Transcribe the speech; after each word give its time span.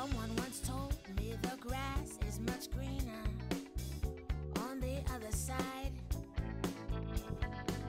Someone 0.00 0.34
once 0.36 0.60
told 0.60 0.94
me 1.18 1.34
the 1.42 1.56
grass 1.60 2.16
is 2.26 2.40
much 2.40 2.70
greener 2.70 3.24
on 4.66 4.80
the 4.80 4.96
other 5.14 5.30
side. 5.30 5.92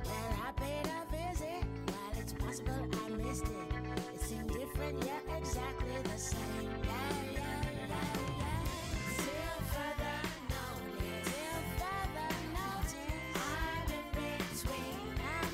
Well, 0.04 0.40
I 0.46 0.52
paid 0.58 0.88
a 0.88 1.06
visit. 1.10 1.64
While 1.88 2.20
it's 2.20 2.34
possible 2.34 2.86
I 2.92 3.10
missed 3.12 3.46
it, 3.46 4.14
it 4.14 4.20
seemed 4.20 4.50
different 4.50 5.06
yet 5.06 5.24
exactly 5.38 5.96
the 6.04 6.18
same. 6.20 6.42
Yeah, 6.84 7.14
yeah, 7.32 7.62
yeah, 7.80 7.96
yeah. 8.42 8.60
Till 9.16 9.56
further 9.72 10.20
notice, 10.52 11.32
till 11.32 11.62
further 11.80 12.32
notice, 12.60 13.16
I'm 13.40 13.88
in 14.00 14.08
between. 14.20 15.08
I'm 15.40 15.54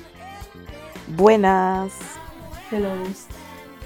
in 0.56 0.64
between. 0.66 1.16
Buenas. 1.16 2.18
Hello. 2.68 3.37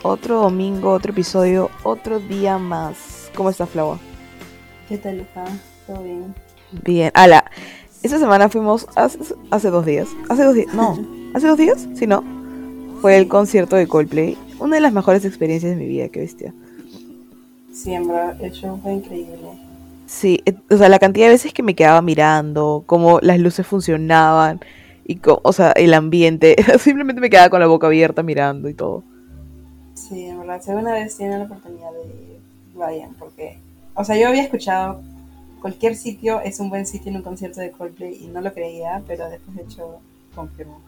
Otro 0.02 0.40
domingo, 0.40 0.90
otro 0.92 1.12
episodio, 1.12 1.70
otro 1.84 2.18
día 2.18 2.58
más. 2.58 3.30
¿Cómo 3.36 3.50
estás, 3.50 3.68
Flaua? 3.68 3.98
¿Qué 4.88 4.98
tal 4.98 5.20
está? 5.20 5.44
¿Todo 5.86 6.02
bien? 6.02 6.34
Bien. 6.84 7.10
Ala, 7.14 7.44
esta 8.02 8.18
semana 8.18 8.48
fuimos 8.48 8.88
hace, 8.96 9.18
hace 9.50 9.70
dos 9.70 9.86
días. 9.86 10.08
Hace 10.28 10.42
dos 10.44 10.54
días. 10.54 10.74
No. 10.74 10.98
¿Hace 11.34 11.46
dos 11.46 11.56
días? 11.58 11.86
Sí, 11.94 12.06
no. 12.06 12.24
Fue 13.00 13.16
el 13.16 13.28
concierto 13.28 13.76
de 13.76 13.86
Coldplay. 13.86 14.36
Una 14.58 14.76
de 14.76 14.82
las 14.82 14.92
mejores 14.92 15.24
experiencias 15.24 15.70
de 15.72 15.76
mi 15.76 15.86
vida, 15.86 16.08
qué 16.08 16.20
bestia. 16.20 16.52
Verdad, 17.86 18.36
el 18.40 18.52
show 18.52 18.78
fue 18.82 18.92
increíble. 18.94 19.36
Sí, 20.06 20.42
o 20.70 20.76
sea, 20.76 20.88
la 20.88 20.98
cantidad 20.98 21.26
de 21.26 21.32
veces 21.32 21.54
que 21.54 21.62
me 21.62 21.74
quedaba 21.74 22.02
mirando, 22.02 22.82
cómo 22.86 23.18
las 23.22 23.38
luces 23.38 23.66
funcionaban, 23.66 24.60
y 25.04 25.16
co- 25.16 25.40
o 25.42 25.52
sea, 25.52 25.72
el 25.72 25.94
ambiente. 25.94 26.54
Simplemente 26.78 27.20
me 27.20 27.30
quedaba 27.30 27.48
con 27.48 27.60
la 27.60 27.66
boca 27.66 27.86
abierta 27.86 28.22
mirando 28.22 28.68
y 28.68 28.74
todo. 28.74 29.04
Sí, 30.12 30.26
en 30.26 30.38
verdad, 30.40 30.60
si 30.62 30.70
alguna 30.70 30.92
vez 30.92 31.16
tienen 31.16 31.38
la 31.38 31.44
oportunidad 31.46 31.90
de 31.92 32.04
ir, 32.04 32.40
vayan, 32.74 33.14
porque, 33.14 33.58
o 33.94 34.04
sea, 34.04 34.14
yo 34.18 34.28
había 34.28 34.42
escuchado 34.42 35.00
cualquier 35.62 35.96
sitio 35.96 36.40
es 36.40 36.60
un 36.60 36.68
buen 36.68 36.84
sitio 36.86 37.10
en 37.10 37.16
un 37.16 37.22
concierto 37.22 37.60
de 37.60 37.70
Coldplay 37.70 38.22
y 38.22 38.26
no 38.26 38.42
lo 38.42 38.52
creía, 38.52 39.02
pero 39.06 39.30
después 39.30 39.56
de 39.56 39.62
hecho 39.62 40.00
confirmo. 40.34 40.80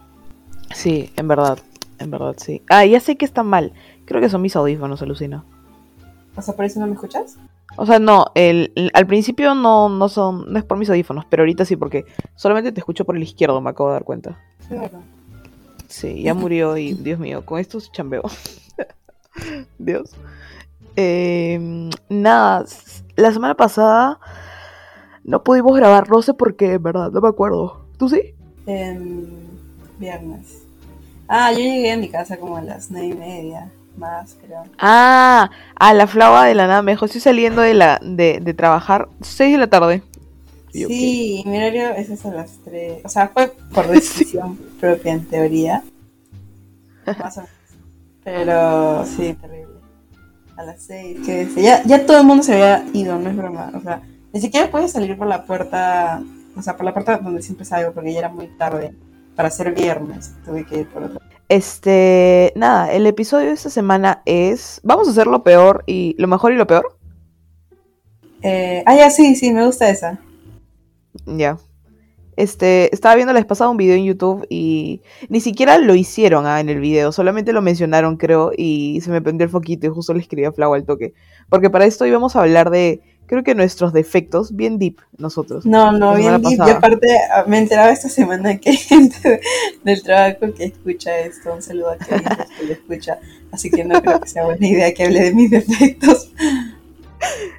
Sí, 0.74 1.10
en 1.16 1.26
verdad, 1.28 1.58
en 1.98 2.10
verdad, 2.10 2.34
sí. 2.36 2.60
Ah, 2.68 2.84
ya 2.84 3.00
sé 3.00 3.16
que 3.16 3.24
está 3.24 3.42
mal. 3.42 3.72
Creo 4.04 4.20
que 4.20 4.28
son 4.28 4.42
mis 4.42 4.56
audífonos, 4.56 5.00
alucina. 5.00 5.42
O 6.36 6.42
sea, 6.42 6.54
¿por 6.54 6.66
eso 6.66 6.80
no 6.80 6.86
me 6.86 6.92
escuchas? 6.94 7.36
O 7.76 7.86
sea, 7.86 7.98
no, 7.98 8.26
el, 8.34 8.72
el- 8.76 8.90
al 8.92 9.06
principio 9.06 9.54
no, 9.54 9.88
no 9.88 10.08
son, 10.10 10.52
no 10.52 10.58
es 10.58 10.64
por 10.66 10.76
mis 10.76 10.90
audífonos, 10.90 11.24
pero 11.30 11.42
ahorita 11.44 11.64
sí, 11.64 11.76
porque 11.76 12.04
solamente 12.34 12.72
te 12.72 12.80
escucho 12.80 13.04
por 13.06 13.16
el 13.16 13.22
izquierdo, 13.22 13.60
me 13.62 13.70
acabo 13.70 13.88
de 13.88 13.94
dar 13.94 14.04
cuenta. 14.04 14.38
Sí, 15.88 16.22
ya 16.22 16.34
murió 16.34 16.76
y, 16.76 16.92
Dios 16.94 17.18
mío, 17.18 17.46
con 17.46 17.58
estos 17.60 17.90
chambeo. 17.92 18.22
Dios. 19.78 20.12
Eh, 20.96 21.90
nada, 22.08 22.64
la 23.16 23.32
semana 23.32 23.54
pasada 23.54 24.20
no 25.24 25.42
pudimos 25.42 25.76
grabar, 25.76 26.08
no 26.10 26.22
sé 26.22 26.34
por 26.34 26.56
qué, 26.56 26.74
en 26.74 26.82
verdad, 26.82 27.10
no 27.10 27.20
me 27.20 27.28
acuerdo. 27.28 27.86
¿Tú 27.98 28.08
sí? 28.08 28.34
Em, 28.66 29.26
viernes. 29.98 30.62
Ah, 31.28 31.50
yo 31.52 31.58
llegué 31.58 31.92
a 31.92 31.96
mi 31.96 32.08
casa 32.08 32.36
como 32.36 32.56
a 32.56 32.62
las 32.62 32.90
nueve 32.90 33.08
y 33.08 33.14
media, 33.14 33.72
más 33.96 34.36
creo. 34.44 34.64
Ah, 34.78 35.50
a 35.76 35.94
la 35.94 36.06
flava 36.06 36.44
de 36.44 36.54
la 36.54 36.66
nada 36.66 36.82
me 36.82 36.92
dijo, 36.92 37.06
estoy 37.06 37.20
saliendo 37.20 37.62
de, 37.62 37.74
la, 37.74 37.98
de, 38.02 38.40
de 38.40 38.54
trabajar 38.54 39.08
6 39.22 39.52
de 39.52 39.58
la 39.58 39.68
tarde. 39.68 40.02
Yo, 40.72 40.88
Sí, 40.88 41.42
mi 41.46 41.56
horario 41.56 41.90
es 41.90 42.10
hasta 42.10 42.30
las 42.32 42.58
3. 42.64 43.04
O 43.04 43.08
sea, 43.08 43.28
fue 43.28 43.54
por 43.72 43.86
decisión 43.90 44.56
propia 44.80 45.12
en 45.12 45.24
teoría. 45.24 45.84
Más 47.06 47.38
o 47.38 47.40
menos. 47.40 47.63
Pero 48.24 49.04
sí, 49.04 49.34
terrible. 49.34 49.74
A 50.56 50.62
las 50.62 50.82
6. 50.82 51.20
Que 51.24 51.48
ya, 51.62 51.82
ya 51.84 52.06
todo 52.06 52.18
el 52.18 52.26
mundo 52.26 52.42
se 52.42 52.54
había 52.54 52.84
ido, 52.92 53.18
no 53.18 53.28
es 53.28 53.36
broma. 53.36 53.70
O 53.74 53.80
sea, 53.80 54.02
ni 54.32 54.40
siquiera 54.40 54.70
puedes 54.70 54.92
salir 54.92 55.16
por 55.16 55.26
la 55.26 55.44
puerta. 55.44 56.22
O 56.56 56.62
sea, 56.62 56.76
por 56.76 56.86
la 56.86 56.92
puerta 56.92 57.18
donde 57.18 57.42
siempre 57.42 57.64
salgo, 57.64 57.92
porque 57.92 58.12
ya 58.12 58.20
era 58.20 58.28
muy 58.28 58.46
tarde. 58.58 58.94
Para 59.36 59.50
ser 59.50 59.74
viernes, 59.74 60.32
tuve 60.44 60.64
que 60.64 60.80
ir 60.80 60.88
por 60.88 61.02
otra. 61.02 61.20
Este, 61.48 62.52
nada, 62.54 62.92
el 62.92 63.06
episodio 63.06 63.48
de 63.48 63.54
esta 63.54 63.68
semana 63.68 64.22
es, 64.24 64.80
vamos 64.84 65.08
a 65.08 65.10
hacer 65.10 65.26
lo 65.26 65.42
peor 65.42 65.82
y 65.86 66.14
lo 66.18 66.28
mejor 66.28 66.52
y 66.52 66.56
lo 66.56 66.66
peor. 66.66 66.96
Eh, 68.42 68.82
ah, 68.86 68.94
ya, 68.94 69.10
sí, 69.10 69.34
sí, 69.34 69.52
me 69.52 69.66
gusta 69.66 69.88
esa. 69.88 70.20
Ya. 71.26 71.58
Este, 72.36 72.92
estaba 72.94 73.14
viendo 73.14 73.32
la 73.32 73.40
vez 73.40 73.46
pasada 73.46 73.70
un 73.70 73.76
video 73.76 73.96
en 73.96 74.04
YouTube 74.04 74.46
y 74.48 75.02
ni 75.28 75.40
siquiera 75.40 75.78
lo 75.78 75.94
hicieron 75.94 76.46
ah, 76.46 76.60
en 76.60 76.68
el 76.68 76.80
video, 76.80 77.12
solamente 77.12 77.52
lo 77.52 77.62
mencionaron, 77.62 78.16
creo, 78.16 78.52
y 78.56 79.00
se 79.02 79.10
me 79.10 79.22
prendió 79.22 79.44
el 79.44 79.50
foquito 79.50 79.86
y 79.86 79.90
justo 79.90 80.14
le 80.14 80.20
escribí 80.20 80.44
a 80.44 80.52
Flau 80.52 80.74
al 80.74 80.84
toque. 80.84 81.14
Porque 81.48 81.70
para 81.70 81.84
esto 81.84 82.06
íbamos 82.06 82.34
a 82.36 82.40
hablar 82.40 82.70
de, 82.70 83.02
creo 83.26 83.42
que 83.42 83.54
nuestros 83.54 83.92
defectos, 83.92 84.54
bien 84.54 84.78
deep 84.78 84.98
nosotros. 85.18 85.64
No, 85.64 85.92
no, 85.92 86.14
bien 86.14 86.40
deep. 86.42 86.52
Y 86.52 86.56
pasada. 86.56 86.78
aparte, 86.78 87.08
ah, 87.32 87.44
me 87.46 87.58
enteraba 87.58 87.90
esta 87.90 88.08
semana 88.08 88.58
que 88.58 88.70
hay 88.70 88.76
gente 88.76 89.40
del 89.84 90.02
trabajo 90.02 90.52
que 90.54 90.64
escucha 90.64 91.18
esto. 91.20 91.54
Un 91.54 91.62
saludo 91.62 91.90
a 91.90 91.98
Kevin 91.98 92.24
que 92.58 92.66
lo 92.66 92.72
escucha. 92.72 93.18
Así 93.52 93.70
que 93.70 93.84
no 93.84 94.00
creo 94.02 94.20
que 94.20 94.28
sea 94.28 94.44
buena 94.44 94.66
idea 94.66 94.92
que 94.92 95.04
hable 95.04 95.20
de 95.20 95.34
mis 95.34 95.50
defectos. 95.50 96.32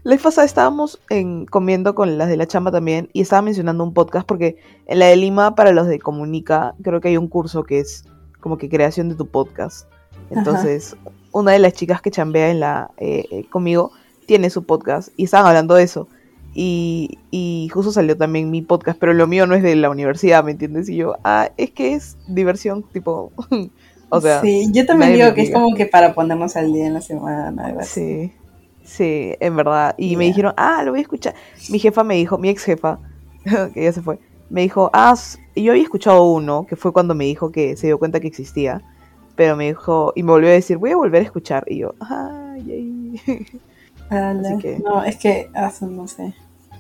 La 0.04 0.12
vez 0.12 0.22
pasada 0.22 0.46
estábamos 0.46 1.00
en, 1.10 1.46
comiendo 1.46 1.96
con 1.96 2.18
las 2.18 2.30
de 2.30 2.38
la 2.38 2.48
chamba 2.48 2.72
también 2.72 3.10
y 3.14 3.22
estaba 3.22 3.42
mencionando 3.42 3.84
un 3.84 3.94
podcast 3.94 4.28
porque 4.28 4.58
en 4.88 5.00
la 5.00 5.08
de 5.08 5.16
Lima, 5.16 5.56
para 5.56 5.72
los 5.72 5.88
de 5.88 6.00
Comunica, 6.00 6.76
creo 6.82 7.02
que 7.02 7.10
hay 7.10 7.18
un 7.18 7.28
curso 7.28 7.64
que 7.64 7.80
es 7.80 8.06
como 8.40 8.58
que 8.58 8.70
creación 8.70 9.10
de 9.10 9.16
tu 9.16 9.28
podcast. 9.28 9.88
Entonces, 10.30 10.96
una 11.32 11.52
de 11.52 11.60
las 11.60 11.74
chicas 11.74 12.02
que 12.02 12.12
chambea 12.12 12.50
en 12.50 12.60
la, 12.60 12.92
eh, 12.98 13.26
eh, 13.32 13.46
conmigo 13.50 13.92
tiene 14.26 14.50
su 14.50 14.64
podcast 14.64 15.10
y 15.18 15.26
estaban 15.26 15.48
hablando 15.48 15.76
de 15.76 15.84
eso. 15.84 16.08
Y, 16.54 17.20
y 17.32 17.70
justo 17.74 17.92
salió 17.92 18.16
también 18.16 18.50
mi 18.50 18.62
podcast, 18.62 18.98
pero 18.98 19.14
lo 19.14 19.28
mío 19.28 19.46
no 19.46 19.56
es 19.56 19.64
de 19.64 19.76
la 19.76 19.90
universidad, 19.90 20.44
¿me 20.44 20.52
entiendes? 20.52 20.88
Y 20.88 20.96
yo, 20.96 21.18
ah, 21.24 21.50
es 21.58 21.72
que 21.72 21.94
es 21.94 22.18
diversión, 22.28 22.84
tipo, 22.94 23.34
o 24.10 24.22
sea, 24.22 24.40
sí, 24.42 24.70
yo 24.72 24.86
también 24.86 25.14
digo 25.14 25.34
que 25.34 25.42
es 25.42 25.52
como 25.52 25.76
que 25.76 25.86
para 25.86 26.14
ponernos 26.14 26.56
al 26.56 26.72
día 26.72 26.88
en 26.88 26.94
la 26.94 27.02
semana. 27.02 27.66
algo 27.66 27.82
así. 27.82 28.00
Sí, 28.00 28.32
sí, 28.86 29.34
en 29.40 29.56
verdad. 29.56 29.96
Y 29.98 30.16
me 30.16 30.26
dijeron, 30.26 30.54
ah, 30.58 30.82
lo 30.84 30.92
voy 30.92 31.00
a 31.00 31.02
escuchar. 31.04 31.36
Mi 31.70 31.80
jefa 31.80 32.04
me 32.04 32.16
dijo, 32.16 32.38
mi 32.38 32.50
ex 32.50 32.64
jefa, 32.64 33.00
que 33.74 33.84
ya 33.84 33.92
se 33.92 34.02
fue, 34.02 34.20
me 34.50 34.62
dijo, 34.62 34.90
ah, 34.94 35.16
y 35.54 35.64
yo 35.64 35.72
había 35.74 35.84
escuchado 35.84 36.24
uno, 36.24 36.66
que 36.68 36.76
fue 36.76 36.94
cuando 36.94 37.16
me 37.16 37.26
dijo 37.26 37.52
que 37.52 37.76
se 37.78 37.88
dio 37.88 37.98
cuenta 38.00 38.20
que 38.20 38.28
existía, 38.28 38.82
pero 39.36 39.56
me 39.58 39.68
dijo, 39.68 40.14
y 40.16 40.24
me 40.24 40.32
volvió 40.32 40.50
a 40.50 40.54
decir, 40.54 40.78
voy 40.78 40.92
a 40.92 40.96
volver 40.98 41.22
a 41.22 41.26
escuchar. 41.26 41.66
Y 41.68 41.80
yo, 41.80 41.94
ay, 42.00 42.72
ay. 43.28 43.40
Así 44.10 44.58
que- 44.60 44.80
No, 44.80 45.04
es 45.04 45.18
que, 45.18 45.50
ah, 45.56 45.72
no 45.82 46.08
sé. 46.08 46.34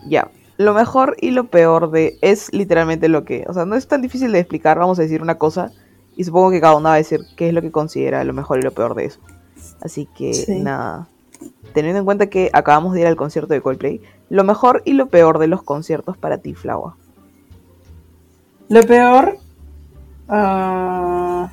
ya. 0.08 0.30
Lo 0.58 0.74
mejor 0.74 1.18
y 1.20 1.32
lo 1.32 1.48
peor 1.48 1.92
de 1.92 2.18
es 2.22 2.54
literalmente 2.54 3.10
lo 3.10 3.26
que, 3.26 3.44
o 3.50 3.54
sea, 3.54 3.66
no 3.66 3.76
es 3.76 3.90
tan 3.90 4.02
difícil 4.02 4.32
de 4.32 4.40
explicar, 4.40 4.80
vamos 4.80 4.98
a 5.00 5.02
decir 5.02 5.22
una 5.22 5.36
cosa 5.38 5.72
y 6.16 6.24
supongo 6.24 6.50
que 6.52 6.62
cada 6.62 6.78
uno 6.78 6.88
va 6.88 6.94
a 6.94 6.98
decir 6.98 7.20
qué 7.36 7.50
es 7.50 7.54
lo 7.54 7.62
que 7.62 7.72
considera 7.74 8.24
lo 8.24 8.32
mejor 8.32 8.60
y 8.60 8.62
lo 8.62 8.72
peor 8.72 8.96
de 8.96 9.04
eso. 9.04 9.20
Así 9.82 10.08
que 10.18 10.34
Sí. 10.34 10.62
nada, 10.62 11.10
teniendo 11.76 12.00
en 12.00 12.06
cuenta 12.06 12.28
que 12.28 12.50
acabamos 12.54 12.94
de 12.96 13.02
ir 13.02 13.06
al 13.08 13.16
concierto 13.16 13.54
de 13.54 13.62
Coldplay, 13.62 14.02
lo 14.30 14.44
mejor 14.44 14.82
y 14.86 14.94
lo 14.94 15.10
peor 15.10 15.38
de 15.38 15.46
los 15.48 15.62
conciertos 15.62 16.18
para 16.18 16.40
ti, 16.40 16.56
Flaua. 16.56 16.98
Lo 18.70 18.82
peor. 18.82 19.38
ah, 20.28 21.52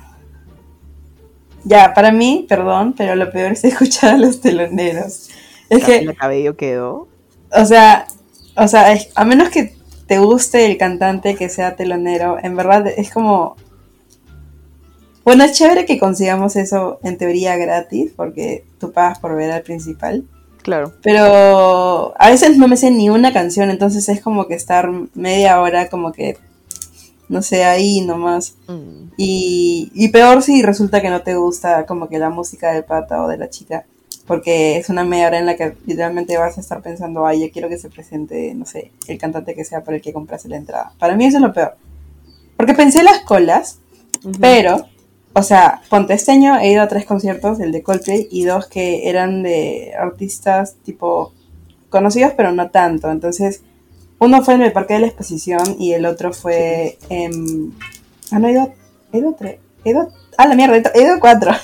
ya, 1.63 1.93
para 1.93 2.11
mí, 2.11 2.45
perdón, 2.49 2.93
pero 2.97 3.15
lo 3.15 3.29
peor 3.31 3.51
es 3.53 3.63
escuchar 3.63 4.15
a 4.15 4.17
los 4.17 4.41
teloneros. 4.41 5.29
Es 5.69 5.83
que. 5.85 5.97
El 5.99 6.15
cabello 6.15 6.55
quedó. 6.57 7.07
O 7.51 7.65
sea, 7.65 8.07
o 8.57 8.67
sea, 8.67 8.91
es- 8.93 9.09
a 9.15 9.25
menos 9.25 9.49
que 9.49 9.75
te 10.07 10.17
guste 10.19 10.65
el 10.65 10.77
cantante 10.77 11.35
que 11.35 11.49
sea 11.49 11.75
telonero, 11.75 12.37
en 12.41 12.55
verdad 12.55 12.87
es 12.87 13.11
como... 13.11 13.55
Bueno, 15.23 15.43
es 15.45 15.53
chévere 15.53 15.85
que 15.85 15.99
consigamos 15.99 16.55
eso 16.55 16.99
en 17.03 17.17
teoría 17.17 17.55
gratis, 17.55 18.11
porque 18.15 18.65
tú 18.79 18.91
pagas 18.91 19.19
por 19.19 19.35
ver 19.35 19.51
al 19.51 19.61
principal, 19.61 20.25
Claro. 20.61 20.93
pero 21.01 22.13
a 22.19 22.29
veces 22.29 22.57
no 22.57 22.67
me 22.67 22.77
sé 22.77 22.91
ni 22.91 23.09
una 23.09 23.31
canción, 23.33 23.69
entonces 23.69 24.07
es 24.09 24.21
como 24.21 24.47
que 24.47 24.53
estar 24.55 24.89
media 25.13 25.61
hora 25.61 25.89
como 25.89 26.11
que, 26.11 26.37
no 27.29 27.41
sé, 27.41 27.63
ahí 27.63 28.01
nomás. 28.01 28.55
Mm, 28.67 29.11
Y, 29.17 29.91
y 29.93 30.09
peor 30.09 30.41
si 30.41 30.61
resulta 30.61 31.01
que 31.01 31.09
no 31.09 31.21
te 31.21 31.35
gusta 31.35 31.85
como 31.85 32.09
que 32.09 32.19
la 32.19 32.29
música 32.29 32.71
del 32.73 32.83
pata 32.83 33.23
o 33.23 33.27
de 33.27 33.37
la 33.37 33.49
chica, 33.49 33.85
porque 34.27 34.77
es 34.77 34.89
una 34.89 35.03
media 35.05 35.27
hora 35.27 35.39
en 35.39 35.45
la 35.45 35.55
que 35.55 35.75
literalmente 35.85 36.37
vas 36.37 36.57
a 36.57 36.61
estar 36.61 36.81
pensando, 36.81 37.25
ay, 37.25 37.41
yo 37.41 37.51
quiero 37.51 37.69
que 37.69 37.77
se 37.77 37.89
presente, 37.89 38.53
no 38.55 38.65
sé, 38.65 38.91
el 39.07 39.17
cantante 39.17 39.53
que 39.55 39.63
sea 39.65 39.83
por 39.83 39.93
el 39.93 40.01
que 40.01 40.13
compraste 40.13 40.49
la 40.49 40.57
entrada. 40.57 40.93
Para 40.99 41.15
mí 41.15 41.25
eso 41.25 41.37
es 41.37 41.43
lo 41.43 41.53
peor. 41.53 41.75
Porque 42.57 42.73
pensé 42.73 43.03
las 43.03 43.19
colas, 43.21 43.79
pero, 44.39 44.85
o 45.33 45.43
sea, 45.43 45.81
ponte 45.89 46.13
este 46.13 46.31
año 46.31 46.57
he 46.59 46.71
ido 46.71 46.81
a 46.83 46.87
tres 46.87 47.05
conciertos, 47.05 47.59
el 47.59 47.71
de 47.71 47.81
Coldplay 47.83 48.27
y 48.31 48.45
dos 48.45 48.67
que 48.67 49.09
eran 49.09 49.43
de 49.43 49.91
artistas 49.97 50.75
tipo 50.83 51.33
conocidos 51.89 52.33
pero 52.37 52.51
no 52.51 52.69
tanto. 52.69 53.09
Entonces, 53.11 53.61
uno 54.19 54.43
fue 54.43 54.53
en 54.55 54.61
el 54.63 54.71
Parque 54.71 54.93
de 54.95 54.99
la 55.01 55.07
Exposición 55.07 55.75
y 55.79 55.93
el 55.93 56.05
otro 56.05 56.33
fue 56.33 56.97
en... 57.09 57.73
Ah, 58.31 58.39
no, 58.39 58.47
he 58.47 58.51
ido, 58.51 58.73
he 59.11 59.17
ido 59.17 59.35
tres. 59.37 59.57
He 59.83 59.89
ido 59.91 60.09
Ah, 60.37 60.47
la 60.47 60.55
mierda, 60.55 60.91
he 60.95 61.01
ido 61.03 61.15
a 61.15 61.19
cuatro. 61.19 61.51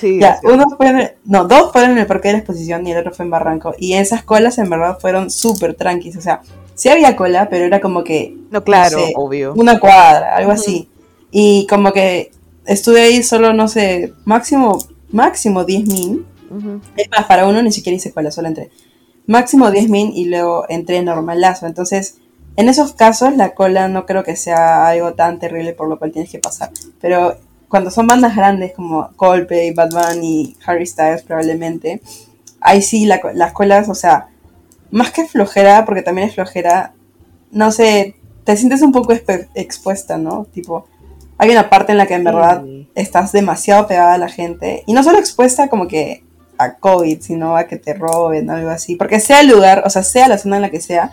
Sí, 0.00 0.18
Ya, 0.20 0.36
sí. 0.40 0.46
uno 0.52 0.64
fue 0.76 0.88
en 0.88 0.98
el- 0.98 1.10
no, 1.24 1.44
dos 1.46 1.70
fueron 1.72 1.92
en 1.92 1.98
el 1.98 2.06
parque 2.06 2.28
de 2.28 2.32
la 2.34 2.38
exposición 2.40 2.84
y 2.86 2.92
el 2.92 2.98
otro 2.98 3.12
fue 3.14 3.24
en 3.24 3.30
Barranco. 3.30 3.72
Y 3.78 3.94
esas 3.94 4.22
colas 4.24 4.58
en 4.58 4.68
verdad 4.68 4.98
fueron 5.00 5.30
súper 5.30 5.74
tranquis. 5.74 6.16
O 6.16 6.20
sea, 6.20 6.42
sí 6.74 6.88
había 6.88 7.14
cola, 7.16 7.48
pero 7.48 7.64
era 7.64 7.80
como 7.80 8.02
que 8.02 8.36
No, 8.50 8.62
claro, 8.64 8.98
no 8.98 9.06
sé, 9.06 9.12
obvio. 9.16 9.54
una 9.54 9.78
cuadra, 9.78 10.34
algo 10.36 10.50
así. 10.50 10.88
Y 11.30 11.66
como 11.68 11.92
que 11.92 12.32
estuve 12.66 13.02
ahí 13.02 13.22
solo, 13.22 13.52
no 13.52 13.68
sé, 13.68 14.12
máximo, 14.24 14.78
máximo 15.10 15.64
10 15.64 15.86
min. 15.86 16.26
Es 16.96 17.08
más, 17.10 17.26
para 17.26 17.46
uno 17.46 17.62
ni 17.62 17.72
siquiera 17.72 17.96
hice 17.96 18.12
cola, 18.12 18.30
solo 18.30 18.48
entré. 18.48 18.70
Máximo 19.26 19.70
10 19.70 19.88
min 19.88 20.12
y 20.14 20.26
luego 20.26 20.64
entré 20.68 21.02
normalazo. 21.02 21.66
Entonces, 21.66 22.18
en 22.56 22.68
esos 22.68 22.92
casos 22.92 23.36
la 23.36 23.54
cola 23.54 23.88
no 23.88 24.06
creo 24.06 24.24
que 24.24 24.36
sea 24.36 24.88
algo 24.88 25.14
tan 25.14 25.38
terrible 25.38 25.72
por 25.74 25.88
lo 25.88 25.98
cual 25.98 26.12
tienes 26.12 26.30
que 26.30 26.38
pasar. 26.38 26.70
Pero 27.00 27.36
cuando 27.68 27.90
son 27.90 28.06
bandas 28.06 28.36
grandes 28.36 28.72
como 28.74 29.10
Coldplay, 29.16 29.72
Bad 29.72 29.90
Bunny, 29.90 30.56
Harry 30.64 30.86
Styles 30.86 31.22
probablemente, 31.22 32.00
ahí 32.60 32.80
sí 32.82 33.06
la 33.06 33.20
las 33.34 33.52
colas, 33.52 33.88
o 33.88 33.94
sea, 33.94 34.28
más 34.90 35.10
que 35.10 35.26
flojera, 35.26 35.84
porque 35.84 36.02
también 36.02 36.28
es 36.28 36.34
flojera, 36.34 36.94
no 37.50 37.72
sé, 37.72 38.16
te 38.44 38.56
sientes 38.56 38.82
un 38.82 38.92
poco 38.92 39.12
expuesta, 39.12 40.16
¿no? 40.16 40.46
Tipo, 40.52 40.86
hay 41.38 41.50
una 41.50 41.68
parte 41.70 41.92
en 41.92 41.98
la 41.98 42.06
que 42.06 42.14
en 42.14 42.24
verdad 42.24 42.64
estás 42.94 43.32
demasiado 43.32 43.86
pegada 43.86 44.14
a 44.14 44.18
la 44.18 44.28
gente. 44.28 44.82
Y 44.86 44.92
no 44.92 45.02
solo 45.02 45.18
expuesta 45.18 45.68
como 45.68 45.86
que 45.88 46.22
a 46.58 46.76
COVID, 46.76 47.20
sino 47.20 47.56
a 47.56 47.64
que 47.64 47.76
te 47.76 47.92
roben 47.94 48.48
o 48.48 48.54
algo 48.54 48.70
así. 48.70 48.96
Porque 48.96 49.20
sea 49.20 49.40
el 49.40 49.48
lugar, 49.48 49.82
o 49.84 49.90
sea, 49.90 50.02
sea 50.02 50.28
la 50.28 50.38
zona 50.38 50.56
en 50.56 50.62
la 50.62 50.70
que 50.70 50.80
sea, 50.80 51.12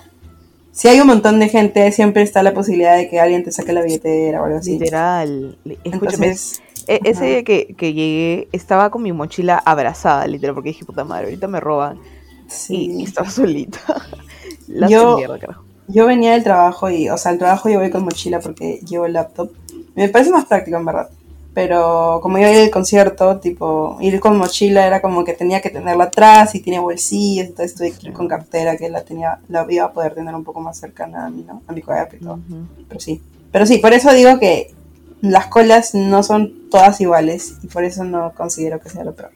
si 0.72 0.88
hay 0.88 1.00
un 1.00 1.08
montón 1.08 1.40
de 1.40 1.50
gente, 1.50 1.92
siempre 1.92 2.24
está 2.24 2.42
la 2.42 2.54
posibilidad 2.54 2.96
de 2.96 3.10
que 3.10 3.20
alguien 3.20 3.44
te 3.44 3.52
saque 3.52 3.74
la 3.74 3.82
billetera 3.82 4.42
o 4.42 4.46
algo 4.46 4.58
así. 4.58 4.80
Literal. 4.80 5.58
Escúchame, 5.84 6.28
Entonces, 6.28 6.62
e- 6.88 7.02
ese 7.04 7.26
día 7.26 7.44
que, 7.44 7.76
que 7.78 7.94
llegué 7.94 8.48
estaba 8.54 8.90
con 8.90 9.04
mi 9.04 9.12
mochila 9.12 9.62
abrazada, 9.66 10.26
literal, 10.26 10.56
porque 10.56 10.70
dije, 10.70 10.86
puta 10.86 11.04
madre, 11.04 11.26
ahorita 11.26 11.48
me 11.48 11.60
roban. 11.60 12.00
sí. 12.48 12.92
Y 12.98 13.04
estaba 13.04 13.30
solita. 13.30 13.80
La 14.68 14.88
Yo- 14.88 15.18
mierda, 15.18 15.38
carajo. 15.40 15.64
Yo 15.90 16.06
venía 16.08 16.32
del 16.32 16.44
trabajo 16.44 16.90
y, 16.90 17.10
o 17.10 17.18
sea, 17.18 17.34
al 17.34 17.38
trabajo 17.38 17.68
yo 17.70 17.78
voy 17.78 17.90
con 17.92 18.06
mochila 18.06 18.40
porque 18.40 18.80
llevo 18.88 19.06
el 19.06 19.12
laptop. 19.14 19.52
Me 19.96 20.10
parece 20.10 20.32
más 20.32 20.46
práctico, 20.46 20.78
en 20.78 20.86
verdad. 20.86 21.10
Pero 21.54 22.20
como 22.22 22.40
iba 22.40 22.48
a 22.48 22.52
ir 22.52 22.64
al 22.64 22.72
concierto, 22.72 23.40
tipo, 23.40 23.98
ir 24.02 24.20
con 24.20 24.38
mochila 24.38 24.88
era 24.88 25.02
como 25.02 25.24
que 25.24 25.34
tenía 25.34 25.62
que 25.62 25.70
tenerla 25.70 26.06
atrás 26.06 26.56
y 26.56 26.62
tiene 26.62 26.80
bolsillos, 26.80 27.48
entonces 27.48 27.76
tuve 27.76 27.92
que 27.92 28.08
ir 28.08 28.14
con 28.14 28.28
cartera 28.28 28.76
que 28.76 28.90
la 28.90 29.04
tenía, 29.04 29.40
la 29.50 29.66
iba 29.70 29.86
a 29.86 29.94
poder 29.94 30.16
tener 30.16 30.34
un 30.34 30.44
poco 30.44 30.62
más 30.62 30.78
cercana 30.80 31.28
a 31.28 31.30
mí, 31.30 31.46
¿no? 31.48 31.62
A 31.68 31.74
mi 31.74 31.82
cuaderno 31.82 32.18
y 32.18 32.24
todo. 32.24 32.34
Ujú. 32.34 32.68
Pero 32.88 33.00
sí. 33.00 33.22
Pero 33.52 33.66
sí, 33.68 33.78
por 33.78 33.94
eso 33.94 34.12
digo 34.14 34.40
que 34.40 34.74
las 35.22 35.46
colas 35.48 35.94
no 35.94 36.24
son 36.24 36.70
todas 36.72 37.00
iguales 37.00 37.54
y 37.62 37.68
por 37.68 37.84
eso 37.84 38.04
no 38.04 38.34
considero 38.34 38.80
que 38.80 38.90
sea 38.90 39.04
lo 39.04 39.14
peor. 39.14 39.32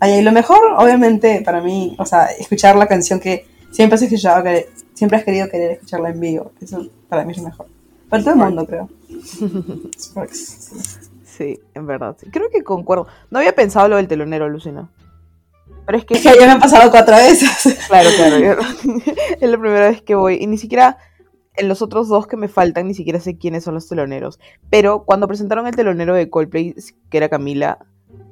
Ay, 0.00 0.14
y 0.14 0.22
lo 0.22 0.32
mejor, 0.32 0.58
obviamente, 0.78 1.42
para 1.44 1.60
mí, 1.60 1.94
o 1.98 2.06
sea, 2.06 2.26
escuchar 2.26 2.76
la 2.76 2.86
canción 2.86 3.20
que 3.20 3.46
siempre 3.70 3.96
has 3.96 4.02
escuchado, 4.02 4.42
que 4.42 4.70
siempre 4.94 5.18
has 5.18 5.24
querido 5.24 5.48
querer 5.48 5.72
escucharla 5.72 6.08
en 6.08 6.20
vivo. 6.20 6.52
Eso 6.60 6.86
para 7.08 7.24
mí 7.24 7.32
es 7.32 7.38
lo 7.38 7.44
mejor. 7.44 7.66
Para 8.12 8.22
todo 8.24 8.34
el 8.34 8.40
mundo, 8.40 8.66
creo. 8.66 8.88
Sí. 11.24 11.58
En 11.74 11.86
verdad. 11.86 12.16
Creo 12.30 12.50
que 12.50 12.62
concuerdo. 12.62 13.06
No 13.30 13.38
había 13.38 13.54
pensado 13.54 13.88
lo 13.88 13.96
del 13.96 14.06
telonero, 14.06 14.48
Lucina. 14.50 14.90
Pero 15.86 15.98
es 15.98 16.04
que, 16.04 16.14
Es 16.14 16.22
que 16.22 16.34
ya 16.38 16.46
me 16.46 16.52
han 16.52 16.60
pasado 16.60 16.90
cuatro 16.90 17.16
veces. 17.16 17.78
claro, 17.88 18.10
claro. 18.16 18.38
yo- 18.38 18.92
es 19.40 19.48
la 19.50 19.58
primera 19.58 19.88
vez 19.88 20.02
que 20.02 20.14
voy. 20.14 20.34
Y 20.40 20.46
ni 20.46 20.58
siquiera 20.58 20.98
en 21.56 21.68
los 21.68 21.80
otros 21.82 22.08
dos 22.08 22.26
que 22.26 22.36
me 22.36 22.48
faltan, 22.48 22.86
ni 22.86 22.94
siquiera 22.94 23.18
sé 23.18 23.38
quiénes 23.38 23.64
son 23.64 23.74
los 23.74 23.88
teloneros. 23.88 24.38
Pero 24.70 25.04
cuando 25.04 25.26
presentaron 25.26 25.66
el 25.66 25.74
telonero 25.74 26.14
de 26.14 26.28
Coldplay, 26.28 26.74
que 27.10 27.16
era 27.16 27.28
Camila, 27.30 27.78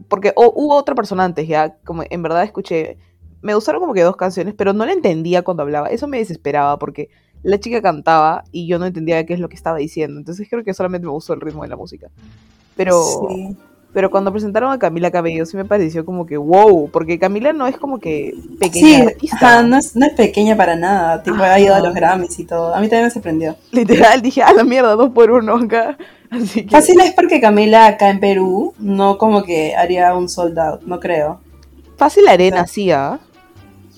porque 0.09 0.32
hubo 0.37 0.75
otra 0.77 0.94
persona 0.94 1.25
antes, 1.25 1.49
ya, 1.49 1.77
como 1.85 2.03
en 2.09 2.23
verdad 2.23 2.43
escuché, 2.44 2.99
me 3.43 3.55
gustaron 3.55 3.81
como 3.81 3.94
que 3.94 4.03
dos 4.03 4.17
canciones, 4.17 4.55
pero 4.56 4.73
no 4.75 4.85
la 4.85 4.93
entendía 4.93 5.43
cuando 5.43 5.62
hablaba. 5.62 5.88
Eso 5.88 6.06
me 6.06 6.19
desesperaba 6.19 6.79
porque 6.79 7.09
la 7.43 7.59
chica 7.59 7.81
cantaba 7.83 8.45
y 8.53 8.67
yo 8.67 8.79
no 8.79 8.87
entendía 8.87 9.25
qué 9.27 9.35
es 9.35 9.41
lo 9.41 9.49
que 9.49 9.57
estaba 9.57 9.79
diciendo. 9.79 10.19
Entonces 10.19 10.47
creo 10.51 10.63
que 10.65 10.75
solamente 10.75 11.07
me 11.07 11.13
gustó 11.13 11.33
el 11.35 11.41
ritmo 11.41 11.63
de 11.63 11.69
la 11.69 11.77
música. 11.77 12.09
Pero, 12.77 13.03
Sí. 13.29 13.57
pero 13.93 14.11
cuando 14.11 14.31
presentaron 14.33 14.71
a 14.73 14.79
Camila 14.79 15.11
Cabello 15.11 15.45
sí 15.47 15.57
me 15.57 15.65
pareció 15.65 16.05
como 16.05 16.27
que 16.27 16.37
wow, 16.37 16.91
porque 16.91 17.19
Camila 17.19 17.53
no 17.53 17.67
es 17.67 17.77
como 17.77 17.99
que 17.99 18.35
pequeña 18.59 18.87
Sí, 18.87 18.95
artista. 19.03 19.37
ajá, 19.37 19.63
no, 19.63 19.77
es, 19.79 19.97
no 19.97 20.07
es 20.07 20.13
pequeña 20.15 20.57
para 20.57 20.77
nada. 20.77 21.23
Tipo, 21.23 21.43
ha 21.43 21.59
ido 21.59 21.75
a 21.75 21.81
los 21.81 21.95
Grammys 21.95 22.39
y 22.39 22.45
todo. 22.45 22.75
A 22.75 22.81
mí 22.81 22.89
también 22.89 23.05
me 23.05 23.11
sorprendió. 23.11 23.57
Literal, 23.73 24.23
dije, 24.23 24.43
a 24.43 24.53
la 24.53 24.65
mierda, 24.65 24.95
dos 24.97 25.11
por 25.11 25.31
uno 25.31 25.57
acá. 25.57 25.97
Así 26.31 26.63
que. 26.65 26.71
Fácil 26.71 27.01
es 27.01 27.13
porque 27.13 27.41
Camila 27.41 27.87
acá 27.87 28.09
en 28.11 28.21
Perú 28.21 28.73
no 28.79 29.19
como 29.19 29.43
que 29.43 29.75
haría 29.75 30.15
un 30.15 30.29
sold 30.29 30.59
out, 30.59 30.83
no 30.83 31.01
creo. 31.01 31.41
Fácil 31.97 32.29
arena, 32.29 32.67
sí, 32.67 32.91
¿ah? 32.93 33.19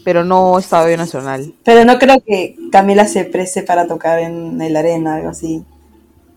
Pero 0.05 0.25
no 0.25 0.59
estadio 0.59 0.97
nacional. 0.97 1.53
Pero 1.63 1.85
no 1.85 1.99
creo 1.99 2.17
que 2.27 2.57
Camila 2.73 3.07
se 3.07 3.25
preste 3.25 3.63
para 3.63 3.87
tocar 3.87 4.19
en 4.19 4.61
el 4.61 4.75
arena, 4.77 5.15
algo 5.17 5.29
así. 5.29 5.63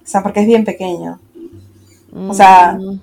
O 0.04 0.08
sea, 0.08 0.22
porque 0.22 0.42
es 0.42 0.46
bien 0.48 0.64
pequeño. 0.66 1.20
O 2.30 2.34
sea, 2.36 2.74
Mm, 2.80 3.00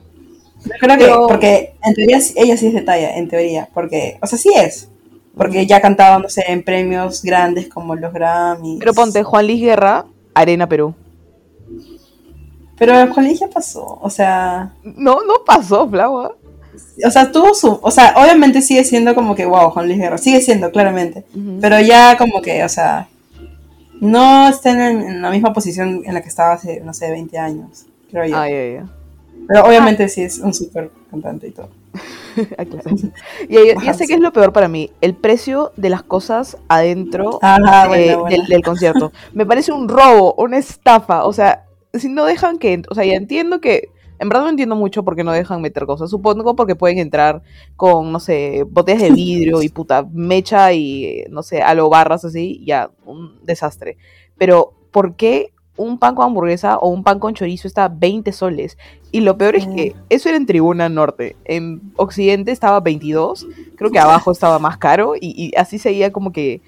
Yo 0.64 0.70
creo 0.78 0.96
que, 0.96 1.04
Pero- 1.06 1.26
porque 1.26 1.74
en 1.82 1.94
teoría 1.94 2.20
ella 2.36 2.56
sí 2.56 2.68
es 2.68 2.72
de 2.74 2.82
talla, 2.82 3.16
en 3.16 3.26
teoría. 3.28 3.68
Porque, 3.74 4.16
o 4.22 4.26
sea, 4.28 4.38
sí 4.38 4.48
es. 4.54 4.88
Porque 5.36 5.66
ya 5.66 5.78
ha 5.78 5.80
cantado, 5.80 6.20
no 6.20 6.28
sé, 6.28 6.44
en 6.46 6.62
premios 6.62 7.20
grandes 7.22 7.66
como 7.68 7.96
los 7.96 8.12
Grammys. 8.12 8.78
Pero 8.78 8.94
ponte 8.94 9.24
Juan 9.24 9.46
Luis 9.48 9.60
Guerra, 9.60 10.04
Arena 10.34 10.68
Perú. 10.68 10.94
Pero 12.78 12.98
el 12.98 13.10
colegio 13.10 13.48
pasó, 13.50 13.98
o 14.00 14.10
sea, 14.10 14.72
No, 14.82 15.24
no 15.24 15.44
pasó, 15.44 15.88
Flava. 15.88 16.34
o 17.06 17.10
sea, 17.10 17.30
tuvo 17.30 17.54
su, 17.54 17.78
o 17.82 17.90
sea, 17.90 18.14
obviamente 18.16 18.60
sigue 18.62 18.84
siendo 18.84 19.14
como 19.14 19.34
que, 19.34 19.44
wow, 19.46 19.70
Juan 19.70 19.86
Luis 19.86 19.98
Guerra, 19.98 20.18
sigue 20.18 20.40
siendo, 20.40 20.70
claramente. 20.70 21.24
Pero 21.60 21.80
ya 21.80 22.16
como 22.16 22.40
que, 22.42 22.64
o 22.64 22.68
sea, 22.68 23.08
no 24.02 24.48
está 24.48 24.90
en, 24.90 25.22
la 25.22 25.30
misma 25.30 25.52
posición 25.52 26.02
en 26.04 26.12
la 26.12 26.22
que 26.22 26.28
estaba 26.28 26.54
hace, 26.54 26.80
no 26.80 26.92
sé, 26.92 27.08
20 27.10 27.38
años, 27.38 27.86
creo 28.10 28.26
yo. 28.26 28.36
Ay, 28.36 28.52
ay, 28.52 28.76
ay. 28.76 28.86
Pero 29.46 29.64
obviamente 29.64 30.08
sí 30.08 30.22
es 30.22 30.38
un 30.38 30.52
súper 30.52 30.90
cantante 31.10 31.48
y 31.48 31.50
todo. 31.52 31.70
Y 33.48 33.70
Ajá, 33.70 33.92
sé 33.92 34.06
que 34.06 34.14
es 34.14 34.20
lo 34.20 34.32
peor 34.32 34.52
para 34.52 34.66
mí, 34.66 34.90
el 35.02 35.14
precio 35.14 35.72
de 35.76 35.90
las 35.90 36.02
cosas 36.02 36.56
adentro 36.68 37.38
Ah, 37.42 37.58
eh, 37.94 38.16
bueno. 38.16 38.24
Del, 38.24 38.46
del 38.46 38.62
concierto. 38.62 39.12
Me 39.34 39.44
parece 39.44 39.70
un 39.70 39.88
robo, 39.88 40.34
una 40.38 40.56
estafa. 40.56 41.24
O 41.24 41.32
sea, 41.34 41.66
si 41.92 42.08
no 42.08 42.24
dejan 42.24 42.58
que. 42.58 42.82
O 42.88 42.94
sea, 42.94 43.04
ya 43.04 43.14
entiendo 43.14 43.60
que. 43.60 43.90
En 44.22 44.28
verdad 44.28 44.44
no 44.44 44.50
entiendo 44.50 44.76
mucho 44.76 45.02
por 45.02 45.16
qué 45.16 45.24
no 45.24 45.32
dejan 45.32 45.60
meter 45.60 45.84
cosas. 45.84 46.08
Supongo 46.08 46.54
porque 46.54 46.76
pueden 46.76 46.98
entrar 46.98 47.42
con, 47.74 48.12
no 48.12 48.20
sé, 48.20 48.64
botellas 48.70 49.02
de 49.02 49.10
vidrio 49.10 49.62
y 49.62 49.68
puta 49.68 50.06
mecha 50.12 50.72
y, 50.72 51.24
no 51.28 51.42
sé, 51.42 51.60
a 51.60 51.74
lo 51.74 51.88
barras 51.88 52.24
así, 52.24 52.62
ya, 52.64 52.90
un 53.04 53.44
desastre. 53.44 53.96
Pero, 54.38 54.74
¿por 54.92 55.16
qué 55.16 55.52
un 55.76 55.98
pan 55.98 56.14
con 56.14 56.26
hamburguesa 56.26 56.78
o 56.78 56.88
un 56.90 57.02
pan 57.02 57.18
con 57.18 57.34
chorizo 57.34 57.66
está 57.66 57.88
20 57.88 58.30
soles? 58.32 58.78
Y 59.10 59.22
lo 59.22 59.36
peor 59.36 59.56
es 59.56 59.66
que 59.66 59.96
eso 60.08 60.28
era 60.28 60.38
en 60.38 60.46
Tribuna 60.46 60.88
Norte. 60.88 61.34
En 61.44 61.80
Occidente 61.96 62.52
estaba 62.52 62.78
22. 62.78 63.48
Creo 63.76 63.90
que 63.90 63.98
abajo 63.98 64.30
estaba 64.30 64.60
más 64.60 64.78
caro 64.78 65.14
y, 65.20 65.34
y 65.36 65.52
así 65.58 65.78
seguía 65.80 66.12
como 66.12 66.32
que. 66.32 66.60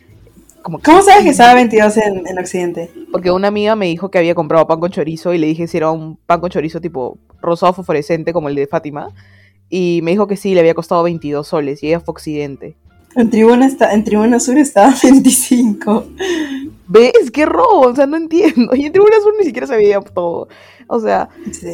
Como 0.62 0.78
que- 0.78 0.85
¿Cómo 0.85 1.02
sabes 1.02 1.23
que 1.25 1.31
estaba 1.31 1.55
22 1.55 1.97
en, 1.99 2.26
en 2.26 2.38
Occidente? 2.38 2.90
porque 3.12 3.31
una 3.31 3.47
amiga 3.49 3.76
me 3.76 3.87
dijo 3.87 4.11
que 4.11 4.19
había 4.19 4.35
comprado 4.35 4.67
pan 4.67 4.81
con 4.81 4.90
chorizo 4.90 5.33
y 5.35 5.38
le 5.38 5.47
dije 5.47 5.69
si 5.69 5.76
era 5.76 5.90
un 5.90 6.17
pan 6.26 6.40
con 6.40 6.50
chorizo 6.50 6.81
tipo 6.81 7.17
rosado 7.45 7.73
fosforescente 7.73 8.33
como 8.33 8.49
el 8.49 8.55
de 8.55 8.67
Fátima. 8.67 9.09
Y 9.71 10.01
me 10.03 10.11
dijo 10.13 10.27
que 10.27 10.37
sí, 10.37 10.55
le 10.55 10.61
había 10.61 10.75
costado 10.75 11.03
22 11.03 11.47
soles 11.47 11.83
y 11.83 11.89
ella 11.89 12.01
fue 12.01 12.13
Occidente. 12.13 12.77
En 13.17 13.31
Tribuna, 13.31 13.67
está, 13.67 13.95
en 13.95 14.03
Tribuna 14.05 14.41
Sur 14.41 14.59
estaba 14.59 14.93
25. 15.03 16.05
¿Ves? 16.89 17.31
¡Qué 17.33 17.47
robo! 17.47 17.81
O 17.89 17.95
sea, 17.95 18.07
no 18.07 18.17
entiendo. 18.17 18.75
Y 18.75 18.87
en 18.87 18.93
Tribuna 18.93 19.17
Sur 19.23 19.35
ni 19.39 19.45
siquiera 19.45 19.67
se 19.67 19.77
veía 19.77 20.01
todo. 20.01 20.49
O 20.87 21.01
sea, 21.01 21.29
Sí. 21.51 21.69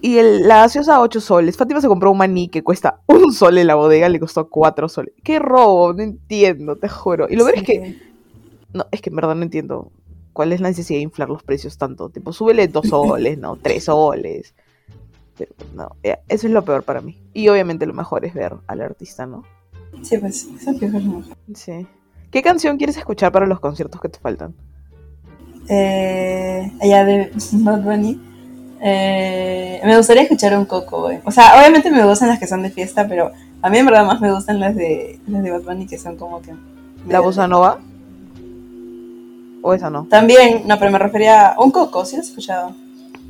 y 0.00 0.16
el, 0.18 0.46
la 0.48 0.58
gaseosa 0.58 1.00
8 1.00 1.20
soles. 1.20 1.56
Fátima 1.56 1.80
se 1.80 1.88
compró 1.88 2.10
un 2.10 2.18
maní 2.18 2.48
que 2.48 2.62
cuesta 2.62 3.00
un 3.06 3.32
sol 3.32 3.58
en 3.58 3.66
la 3.66 3.74
bodega, 3.74 4.08
le 4.08 4.18
costó 4.20 4.48
4 4.48 4.88
soles. 4.88 5.12
¡Qué 5.22 5.38
robo! 5.38 5.92
No 5.92 6.02
entiendo, 6.02 6.76
te 6.76 6.88
juro. 6.88 7.26
Y 7.28 7.36
lo 7.36 7.44
peor 7.44 7.58
es 7.58 7.64
que 7.64 7.98
No, 8.72 8.86
es 8.92 9.00
que 9.02 9.10
en 9.10 9.16
verdad 9.16 9.34
no 9.34 9.42
entiendo 9.42 9.90
cuál 10.32 10.52
es 10.52 10.60
la 10.60 10.68
necesidad 10.68 10.98
de 10.98 11.02
inflar 11.02 11.28
los 11.28 11.42
precios 11.42 11.76
tanto. 11.76 12.08
Tipo, 12.08 12.32
súbele 12.32 12.68
dos 12.68 12.88
soles, 12.88 13.36
¿no? 13.38 13.56
Tres 13.56 13.84
soles. 13.84 14.54
Pero 15.46 15.70
no, 15.74 15.96
eh, 16.02 16.18
eso 16.28 16.46
es 16.46 16.52
lo 16.52 16.64
peor 16.64 16.82
para 16.82 17.00
mí. 17.00 17.16
Y 17.32 17.48
obviamente 17.48 17.86
lo 17.86 17.94
mejor 17.94 18.24
es 18.24 18.34
ver 18.34 18.54
al 18.66 18.80
artista, 18.80 19.26
¿no? 19.26 19.44
Sí, 20.02 20.18
pues, 20.18 20.44
pieza 20.44 20.70
es 20.70 20.92
lo 20.92 21.00
mejor. 21.00 21.36
Sí. 21.54 21.86
¿Qué 22.30 22.42
canción 22.42 22.76
quieres 22.76 22.96
escuchar 22.96 23.32
para 23.32 23.46
los 23.46 23.60
conciertos 23.60 24.00
que 24.00 24.08
te 24.08 24.18
faltan? 24.18 24.54
Eh, 25.68 26.70
ella 26.80 27.04
de 27.04 27.32
Bad 27.52 27.82
Bunny. 27.82 28.20
Eh, 28.82 29.80
me 29.84 29.96
gustaría 29.96 30.22
escuchar 30.22 30.56
un 30.56 30.64
Coco, 30.64 31.02
güey. 31.02 31.20
O 31.24 31.30
sea, 31.30 31.58
obviamente 31.58 31.90
me 31.90 32.04
gustan 32.04 32.28
las 32.28 32.38
que 32.38 32.46
son 32.46 32.62
de 32.62 32.70
fiesta, 32.70 33.06
pero 33.08 33.30
a 33.62 33.70
mí 33.70 33.78
en 33.78 33.86
verdad 33.86 34.06
más 34.06 34.20
me 34.20 34.32
gustan 34.32 34.60
las 34.60 34.74
de, 34.74 35.20
las 35.26 35.42
de 35.42 35.50
Bad 35.50 35.62
Bunny 35.62 35.86
que 35.86 35.98
son 35.98 36.16
como 36.16 36.40
que... 36.40 36.54
¿La 37.08 37.20
bossa 37.20 37.48
nova? 37.48 37.78
¿O 39.62 39.74
esa 39.74 39.90
no? 39.90 40.06
También, 40.08 40.62
no, 40.66 40.78
pero 40.78 40.90
me 40.90 40.98
refería 40.98 41.48
a 41.48 41.60
un 41.60 41.70
Coco, 41.70 42.04
¿sí 42.04 42.16
lo 42.16 42.22
has 42.22 42.28
escuchado? 42.28 42.74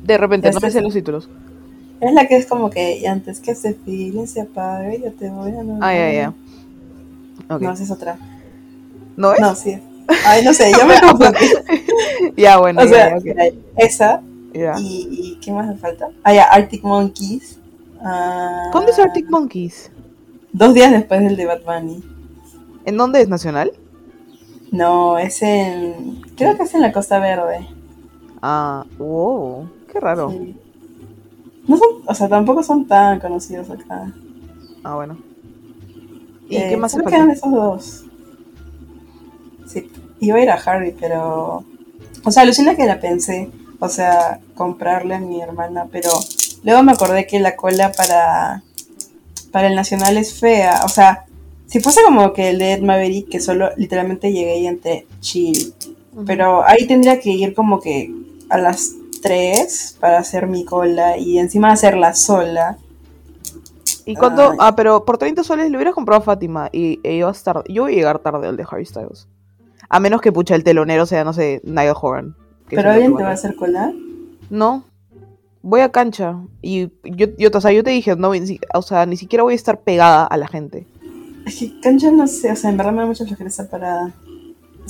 De 0.03 0.17
repente, 0.17 0.49
no 0.49 0.57
Este 0.57 0.65
me 0.65 0.71
sé 0.71 0.81
los 0.81 0.93
títulos. 0.93 1.29
Es 2.01 2.13
la 2.13 2.27
que 2.27 2.35
es 2.35 2.47
como 2.47 2.69
que 2.71 2.97
y 2.97 3.05
antes 3.05 3.39
que 3.39 3.51
ese 3.51 3.75
feeling 3.75 4.25
se 4.25 4.41
apague, 4.41 5.01
yo 5.03 5.11
te 5.13 5.29
voy 5.29 5.51
a 5.51 5.61
Ah, 5.81 5.93
ya, 5.93 6.11
ya. 6.11 6.33
No, 7.47 7.71
esa 7.71 7.83
es 7.83 7.91
otra. 7.91 8.17
¿No 9.15 9.33
es? 9.33 9.39
No, 9.39 9.53
sí. 9.55 9.79
Ay, 10.25 10.43
no 10.43 10.51
sé, 10.53 10.71
yo 10.71 10.85
me 10.85 10.99
confundí. 11.01 11.39
Ya, 12.37 12.57
bueno, 12.57 12.81
o 12.81 12.85
ya, 12.85 13.19
sea, 13.19 13.49
esa. 13.77 14.21
Y, 14.53 15.07
y 15.11 15.39
¿qué 15.41 15.51
más 15.51 15.67
me 15.67 15.75
falta? 15.77 16.09
Ah, 16.23 16.33
ya, 16.33 16.43
Arctic 16.45 16.83
Monkeys. 16.83 17.59
Ah, 18.01 18.69
¿Cuándo 18.71 18.91
es 18.91 18.99
Arctic 18.99 19.29
Monkeys? 19.29 19.91
Dos 20.51 20.73
días 20.73 20.91
después 20.91 21.21
del 21.21 21.35
de 21.35 21.45
Bad 21.45 21.61
Bunny. 21.63 22.03
¿En 22.85 22.97
dónde 22.97 23.21
es 23.21 23.29
nacional? 23.29 23.71
No, 24.71 25.17
es 25.19 25.41
en. 25.43 26.21
Creo 26.35 26.57
que 26.57 26.63
es 26.63 26.73
en 26.73 26.81
la 26.81 26.91
Costa 26.91 27.19
Verde. 27.19 27.67
Ah, 28.41 28.85
wow, 28.97 29.69
qué 29.91 29.99
raro. 29.99 30.31
Sí. 30.31 30.55
No 31.67 31.77
son, 31.77 31.87
o 32.07 32.15
sea, 32.15 32.27
tampoco 32.27 32.63
son 32.63 32.85
tan 32.85 33.19
conocidos 33.19 33.69
acá. 33.69 34.11
Ah, 34.83 34.95
bueno. 34.95 35.17
¿Y 36.49 36.57
Eh, 36.57 36.67
qué 36.69 36.77
más 36.77 36.91
se 36.91 37.03
quedan 37.03 37.31
esos 37.31 37.51
dos. 37.51 38.03
Sí, 39.67 39.89
iba 40.19 40.37
a 40.37 40.41
ir 40.41 40.49
a 40.49 40.55
Harry, 40.55 40.95
pero. 40.99 41.63
O 42.23 42.31
sea, 42.31 42.43
alucina 42.43 42.75
que 42.75 42.85
la 42.85 42.99
pensé. 42.99 43.49
O 43.79 43.89
sea, 43.89 44.39
comprarle 44.55 45.15
a 45.15 45.19
mi 45.19 45.41
hermana, 45.41 45.87
pero 45.91 46.09
luego 46.63 46.83
me 46.83 46.91
acordé 46.91 47.25
que 47.27 47.39
la 47.39 47.55
cola 47.55 47.91
para. 47.91 48.63
Para 49.51 49.67
el 49.67 49.75
Nacional 49.75 50.17
es 50.17 50.39
fea. 50.39 50.81
O 50.85 50.89
sea, 50.89 51.25
si 51.67 51.79
fuese 51.79 52.01
como 52.03 52.33
que 52.33 52.49
el 52.49 52.59
de 52.59 52.73
Ed 52.73 52.81
Maverick, 52.81 53.29
que 53.29 53.39
solo 53.39 53.69
literalmente 53.77 54.31
llegué 54.31 54.59
y 54.59 54.67
entré 54.67 55.07
chill. 55.19 55.73
Ujú. 56.13 56.25
Pero 56.25 56.65
ahí 56.65 56.87
tendría 56.87 57.19
que 57.19 57.31
ir 57.31 57.53
como 57.53 57.79
que 57.79 58.13
a 58.49 58.57
las 58.57 58.95
3 59.21 59.97
para 59.99 60.19
hacer 60.19 60.47
mi 60.47 60.65
cola 60.65 61.17
y 61.17 61.39
encima 61.39 61.71
hacerla 61.71 62.13
sola. 62.13 62.77
¿Y 64.05 64.15
cuánto? 64.15 64.51
Ay. 64.51 64.57
Ah, 64.59 64.75
pero 64.75 65.05
por 65.05 65.17
30 65.17 65.43
soles 65.43 65.69
le 65.69 65.77
hubieras 65.77 65.93
comprado 65.93 66.21
a 66.21 66.23
Fátima 66.23 66.69
y 66.71 66.99
e 67.03 67.15
ibas 67.15 67.43
tarde. 67.43 67.63
Yo 67.69 67.83
voy 67.83 67.93
a 67.93 67.95
llegar 67.95 68.19
tarde 68.19 68.47
al 68.47 68.57
de 68.57 68.65
Harry 68.69 68.85
Styles. 68.85 69.27
A 69.89 69.99
menos 69.99 70.21
que 70.21 70.31
pucha 70.31 70.55
el 70.55 70.63
telonero 70.63 71.05
sea, 71.05 71.23
no 71.23 71.33
sé, 71.33 71.61
Niall 71.63 71.95
Horan. 72.01 72.35
Pero 72.69 72.89
alguien 72.89 73.15
te 73.15 73.23
va 73.23 73.29
a 73.29 73.33
hacer 73.33 73.55
cola. 73.55 73.93
No. 74.49 74.85
Voy 75.61 75.81
a 75.81 75.91
cancha. 75.91 76.37
Y 76.61 76.89
yo, 77.03 77.27
yo, 77.37 77.49
o 77.53 77.61
sea, 77.61 77.71
yo 77.71 77.83
te 77.83 77.91
dije, 77.91 78.15
no, 78.15 78.31
ni 78.31 78.59
o 78.73 78.81
sea, 78.81 79.05
ni 79.05 79.17
siquiera 79.17 79.43
voy 79.43 79.53
a 79.53 79.55
estar 79.55 79.81
pegada 79.81 80.25
a 80.25 80.37
la 80.37 80.47
gente. 80.47 80.87
Es 81.45 81.57
que 81.57 81.79
cancha 81.81 82.11
no 82.11 82.27
sé, 82.27 82.51
o 82.51 82.55
sea, 82.55 82.69
en 82.69 82.77
verdad 82.77 82.93
me 82.93 83.01
da 83.01 83.07
mucha 83.07 83.25
flojera 83.25 83.49
esa 83.49 83.69
parada. 83.69 84.13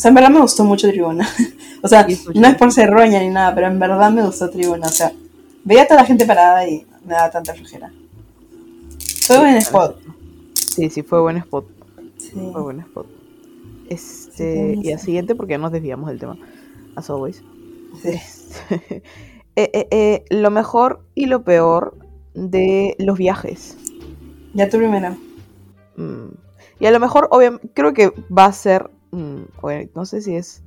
O 0.01 0.03
sea, 0.03 0.09
en 0.09 0.15
verdad 0.15 0.31
me 0.31 0.41
gustó 0.41 0.63
mucho 0.63 0.89
Tribuna. 0.89 1.29
o 1.83 1.87
sea, 1.87 2.07
no 2.33 2.47
es 2.47 2.55
por 2.55 2.71
ser 2.71 2.89
roña 2.89 3.19
ni 3.19 3.29
nada, 3.29 3.53
pero 3.53 3.67
en 3.67 3.77
verdad 3.77 4.09
me 4.09 4.23
gustó 4.23 4.49
Tribuna. 4.49 4.87
O 4.87 4.91
sea, 4.91 5.11
veía 5.63 5.83
a 5.83 5.87
toda 5.87 6.01
la 6.01 6.07
gente 6.07 6.25
parada 6.25 6.67
y 6.67 6.87
me 7.05 7.13
daba 7.13 7.29
tanta 7.29 7.53
flojera. 7.53 7.93
Fue 9.27 9.37
buen 9.37 9.57
spot. 9.57 9.99
Sí, 10.55 10.89
sí, 10.89 11.03
fue 11.03 11.21
buen 11.21 11.37
spot. 11.37 11.67
Sí. 12.17 12.31
Fue 12.51 12.63
buen 12.63 12.79
spot. 12.79 13.05
Este, 13.89 14.73
Sí, 14.73 14.87
y 14.87 14.91
al 14.91 14.99
siguiente, 14.99 15.35
porque 15.35 15.51
ya 15.51 15.57
nos 15.59 15.71
desviamos 15.71 16.09
del 16.09 16.17
tema. 16.17 16.35
As 16.95 17.07
always. 17.11 17.43
sí. 18.01 18.19
Eh, 19.57 19.69
eh, 19.73 19.87
eh, 19.91 20.25
lo 20.29 20.49
mejor 20.49 21.03
y 21.13 21.25
lo 21.25 21.43
peor 21.43 21.97
de 22.33 22.95
los 22.97 23.17
viajes. 23.17 23.77
Ya 24.53 24.67
tú 24.69 24.77
primero. 24.77 25.17
Mm. 25.97 26.29
Y 26.79 26.85
a 26.85 26.91
lo 26.91 26.99
mejor, 27.01 27.27
obviamente, 27.29 27.69
creo 27.73 27.93
que 27.93 28.13
va 28.35 28.45
a 28.45 28.53
ser. 28.53 28.89
Mm, 29.11 29.61
bueno, 29.61 29.89
no 29.95 30.05
sé 30.05 30.21
si 30.21 30.35
es. 30.35 30.63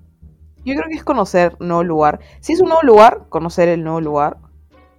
Yo 0.64 0.74
creo 0.74 0.88
que 0.88 0.96
es 0.96 1.04
conocer 1.04 1.56
nuevo 1.60 1.84
lugar. 1.84 2.20
Si 2.40 2.52
es 2.52 2.60
un 2.60 2.68
nuevo 2.68 2.82
lugar, 2.82 3.26
conocer 3.28 3.68
el 3.68 3.84
nuevo 3.84 4.00
lugar. 4.00 4.38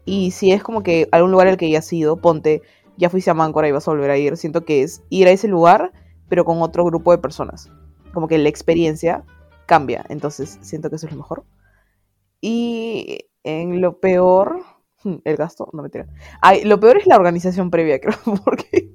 Y 0.06 0.32
si 0.32 0.52
es 0.52 0.62
como 0.62 0.84
que 0.84 1.08
algún 1.12 1.32
lugar 1.32 1.48
al 1.48 1.58
que 1.58 1.70
ya 1.70 1.80
has 1.80 1.92
ido, 1.92 2.18
ponte, 2.18 2.62
ya 2.98 3.10
fuiste 3.10 3.32
a 3.32 3.34
Máncora 3.34 3.68
y 3.68 3.72
vas 3.72 3.88
a 3.88 3.92
volver 3.92 4.12
a 4.12 4.18
ir. 4.18 4.38
Siento 4.38 4.64
que 4.64 4.84
es 4.84 5.02
ir 5.10 5.28
a 5.28 5.32
ese 5.32 5.48
lugar, 5.48 5.92
pero 6.30 6.46
con 6.46 6.62
otro 6.62 6.86
grupo 6.86 7.12
de 7.12 7.18
personas. 7.18 7.72
Como 8.14 8.28
que 8.28 8.38
la 8.38 8.50
experiencia 8.50 9.24
cambia. 9.66 10.06
Entonces, 10.10 10.60
siento 10.62 10.90
que 10.90 10.98
eso 10.98 11.08
es 11.08 11.14
lo 11.14 11.18
mejor. 11.18 11.46
Y 12.42 13.30
en 13.44 13.82
lo 13.82 14.00
peor. 14.00 14.62
hmm, 15.04 15.16
El 15.24 15.36
gasto, 15.36 15.70
no 15.74 15.82
me 15.82 15.90
Ay, 16.42 16.64
lo 16.64 16.80
peor 16.80 16.98
es 16.98 17.08
la 17.08 17.16
organización 17.16 17.72
previa, 17.72 18.00
creo. 18.02 18.18
Porque 18.44 18.94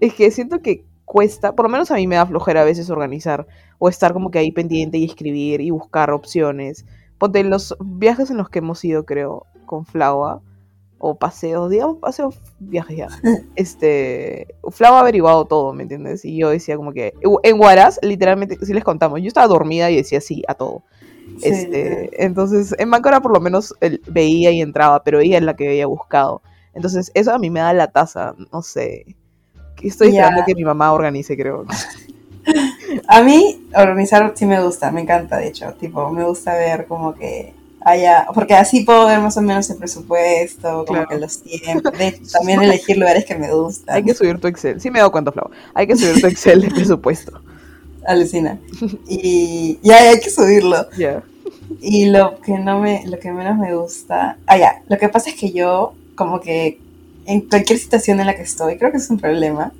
es 0.00 0.14
que 0.14 0.30
siento 0.30 0.60
que 0.60 0.84
cuesta, 1.04 1.54
por 1.54 1.66
lo 1.66 1.70
menos 1.70 1.90
a 1.90 1.94
mí 1.96 2.06
me 2.06 2.16
da 2.16 2.26
flojera 2.26 2.62
a 2.62 2.64
veces 2.64 2.90
organizar 2.90 3.46
o 3.78 3.88
estar 3.88 4.12
como 4.12 4.30
que 4.30 4.38
ahí 4.38 4.52
pendiente 4.52 4.98
y 4.98 5.04
escribir 5.04 5.60
y 5.60 5.70
buscar 5.70 6.10
opciones. 6.10 6.86
Ponte 7.18 7.42
los 7.44 7.76
viajes 7.80 8.30
en 8.30 8.36
los 8.38 8.48
que 8.48 8.60
hemos 8.60 8.84
ido, 8.84 9.04
creo, 9.04 9.46
con 9.66 9.86
Flava 9.86 10.40
o 10.98 11.16
paseos, 11.16 11.68
digamos, 11.68 11.98
paseos, 11.98 12.40
viajes 12.60 12.96
ya. 12.96 13.08
Este, 13.56 14.54
Flava 14.70 14.98
ha 14.98 15.00
averiguado 15.00 15.44
todo, 15.46 15.72
¿me 15.72 15.82
entiendes? 15.82 16.24
Y 16.24 16.38
yo 16.38 16.50
decía 16.50 16.76
como 16.76 16.92
que 16.92 17.12
en 17.42 17.60
Huaraz, 17.60 17.98
literalmente, 18.02 18.64
si 18.64 18.72
les 18.72 18.84
contamos, 18.84 19.20
yo 19.20 19.26
estaba 19.26 19.48
dormida 19.48 19.90
y 19.90 19.96
decía 19.96 20.20
sí 20.20 20.42
a 20.46 20.54
todo. 20.54 20.84
Sí, 21.38 21.48
Este, 21.48 22.24
entonces, 22.24 22.74
en 22.78 22.88
Máncora 22.88 23.20
por 23.20 23.32
lo 23.32 23.40
menos 23.40 23.74
él 23.80 24.00
veía 24.06 24.50
y 24.52 24.60
entraba, 24.60 25.02
pero 25.02 25.20
ella 25.20 25.38
es 25.38 25.44
la 25.44 25.56
que 25.56 25.68
había 25.68 25.86
buscado. 25.86 26.42
Entonces, 26.74 27.10
eso 27.14 27.32
a 27.32 27.38
mí 27.38 27.50
me 27.50 27.60
da 27.60 27.72
la 27.72 27.90
taza, 27.90 28.34
no 28.52 28.62
sé. 28.62 29.16
Estoy 29.82 30.08
esperando 30.08 30.44
que 30.46 30.54
mi 30.54 30.64
mamá 30.64 30.92
organice, 30.92 31.36
creo. 31.36 31.64
A 33.06 33.22
mí 33.22 33.64
organizar 33.74 34.32
sí 34.34 34.46
me 34.46 34.62
gusta, 34.62 34.90
me 34.90 35.00
encanta 35.02 35.36
de 35.38 35.48
hecho, 35.48 35.72
tipo, 35.74 36.10
me 36.10 36.24
gusta 36.24 36.54
ver 36.54 36.86
como 36.86 37.14
que 37.14 37.54
haya, 37.84 38.26
porque 38.34 38.54
así 38.54 38.80
puedo 38.84 39.06
ver 39.06 39.20
más 39.20 39.36
o 39.36 39.42
menos 39.42 39.68
el 39.70 39.76
presupuesto, 39.76 40.84
como 40.84 40.98
Claro. 41.04 41.08
que 41.08 41.18
los 41.18 41.40
tiempos, 41.42 41.92
de 41.98 42.20
también 42.32 42.62
elegir 42.62 42.96
lugares 42.98 43.24
que 43.24 43.36
me 43.36 43.52
gustan, 43.52 43.96
Hay 43.96 44.02
que 44.04 44.14
subir 44.14 44.38
tu 44.40 44.48
Excel. 44.48 44.80
Sí 44.80 44.90
me 44.90 44.98
he 44.98 45.00
dado 45.00 45.12
cuenta, 45.12 45.30
Flau. 45.32 45.50
Hay 45.74 45.86
que 45.86 45.96
subir 45.96 46.20
tu 46.20 46.26
Excel 46.26 46.60
de 46.62 46.70
presupuesto. 46.70 47.40
alucina, 48.06 48.58
y 49.08 49.78
ya 49.82 49.96
hay 49.98 50.18
que 50.20 50.30
subirlo, 50.30 50.84
Ya. 50.98 51.22
y 51.80 52.06
lo 52.06 52.40
que 52.40 52.58
no 52.58 52.80
me, 52.80 53.06
lo 53.06 53.18
que 53.20 53.30
menos 53.30 53.56
me 53.56 53.74
gusta, 53.76 54.36
ah 54.46 54.58
ya, 54.58 54.82
lo 54.88 54.98
que 54.98 55.08
pasa 55.08 55.30
es 55.30 55.36
que 55.36 55.52
yo 55.52 55.94
como 56.16 56.40
que 56.40 56.80
en 57.26 57.42
cualquier 57.42 57.78
situación 57.78 58.20
en 58.20 58.26
la 58.26 58.34
que 58.36 58.42
estoy, 58.42 58.76
creo 58.78 58.90
que 58.90 58.98
es 58.98 59.10
un 59.10 59.18
problema, 59.18 59.72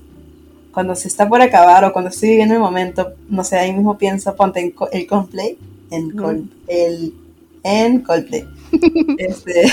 cuando 0.72 0.94
se 0.96 1.08
está 1.08 1.28
por 1.28 1.40
acabar 1.42 1.84
o 1.84 1.92
cuando 1.92 2.10
estoy 2.10 2.30
viviendo 2.30 2.54
el 2.54 2.60
momento, 2.60 3.12
no 3.28 3.44
sé, 3.44 3.58
ahí 3.58 3.72
mismo 3.72 3.98
pienso, 3.98 4.34
ponte 4.36 4.60
en 4.60 4.70
co- 4.70 4.90
el 4.90 5.06
Coldplay, 5.06 5.58
en, 5.90 6.10
Col- 6.12 6.50
el, 6.68 7.14
en 7.62 8.00
Coldplay. 8.02 8.46
este, 9.18 9.64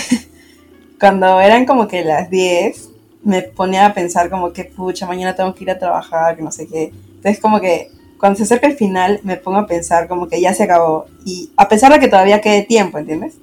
cuando 0.99 1.39
eran 1.39 1.65
como 1.65 1.87
que 1.87 2.03
las 2.03 2.29
10, 2.29 2.89
me 3.23 3.41
ponía 3.43 3.85
a 3.85 3.93
pensar 3.93 4.29
como 4.29 4.51
que, 4.53 4.65
pucha, 4.65 5.05
mañana 5.07 5.35
tengo 5.35 5.53
que 5.55 5.63
ir 5.63 5.71
a 5.71 5.79
trabajar, 5.79 6.35
que 6.35 6.41
no 6.41 6.51
sé 6.51 6.67
qué. 6.67 6.91
Entonces 7.15 7.39
como 7.39 7.59
que 7.61 7.89
cuando 8.17 8.37
se 8.37 8.43
acerca 8.43 8.67
el 8.67 8.75
final, 8.75 9.19
me 9.23 9.37
pongo 9.37 9.59
a 9.59 9.67
pensar 9.67 10.07
como 10.09 10.27
que 10.27 10.41
ya 10.41 10.53
se 10.53 10.63
acabó. 10.63 11.05
Y 11.25 11.51
a 11.55 11.69
pesar 11.69 11.91
de 11.93 11.99
que 11.99 12.07
todavía 12.09 12.41
quede 12.41 12.63
tiempo, 12.63 12.97
¿entiendes? 12.97 13.35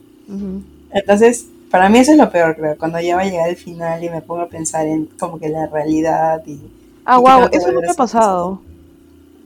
Entonces, 0.92 1.46
para 1.70 1.88
mí 1.88 1.98
eso 1.98 2.12
es 2.12 2.18
lo 2.18 2.30
peor, 2.30 2.56
creo, 2.56 2.76
cuando 2.78 3.00
ya 3.00 3.16
va 3.16 3.22
a 3.22 3.26
llegar 3.26 3.48
el 3.48 3.56
final 3.56 4.02
y 4.02 4.10
me 4.10 4.22
pongo 4.22 4.42
a 4.42 4.48
pensar 4.48 4.86
en 4.86 5.06
como 5.18 5.38
que 5.38 5.48
la 5.48 5.66
realidad 5.66 6.42
y... 6.46 6.60
Ah, 7.04 7.18
Y 7.18 7.20
wow, 7.20 7.48
eso 7.52 7.68
no 7.68 7.74
volver 7.74 7.84
me 7.84 7.88
a 7.88 7.92
ha 7.92 7.94
pasado. 7.94 8.60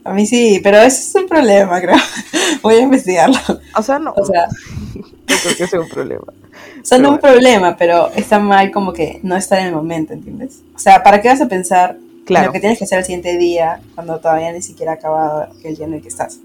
A 0.03 0.13
mí 0.13 0.25
sí, 0.25 0.59
pero 0.63 0.77
eso 0.77 0.97
es 0.97 1.15
un 1.23 1.27
problema, 1.27 1.79
creo. 1.79 1.95
Voy 2.63 2.75
a 2.75 2.79
investigarlo. 2.81 3.37
O 3.77 3.83
sea, 3.83 3.99
no, 3.99 4.13
O 4.15 4.25
sea, 4.25 4.47
no 4.95 5.03
creo 5.43 5.55
que 5.57 5.67
sea 5.67 5.79
un 5.79 5.89
problema. 5.89 6.23
o 6.23 6.85
sea, 6.85 6.97
Pero 6.97 7.03
no 7.03 7.11
un 7.11 7.19
problema, 7.19 7.77
pero 7.77 8.09
está 8.15 8.39
mal 8.39 8.71
como 8.71 8.93
que 8.93 9.19
no 9.23 9.35
estar 9.35 9.59
en 9.59 9.67
el 9.67 9.75
momento, 9.75 10.13
¿entiendes? 10.13 10.61
O 10.75 10.79
sea, 10.79 11.03
¿para 11.03 11.21
qué 11.21 11.27
vas 11.29 11.41
a 11.41 11.47
pensar 11.47 11.97
en 12.27 12.45
lo 12.45 12.51
que 12.51 12.59
tienes 12.59 12.77
que 12.79 12.85
hacer 12.85 12.99
el 12.99 13.05
siguiente 13.05 13.37
día 13.37 13.81
cuando 13.93 14.19
todavía 14.19 14.51
ni 14.51 14.61
siquiera 14.61 14.93
ha 14.93 14.95
acabado 14.95 15.47
el 15.63 15.75
día 15.75 15.85
en 15.85 15.93
el 15.93 16.01
que 16.01 16.07
estás? 16.07 16.39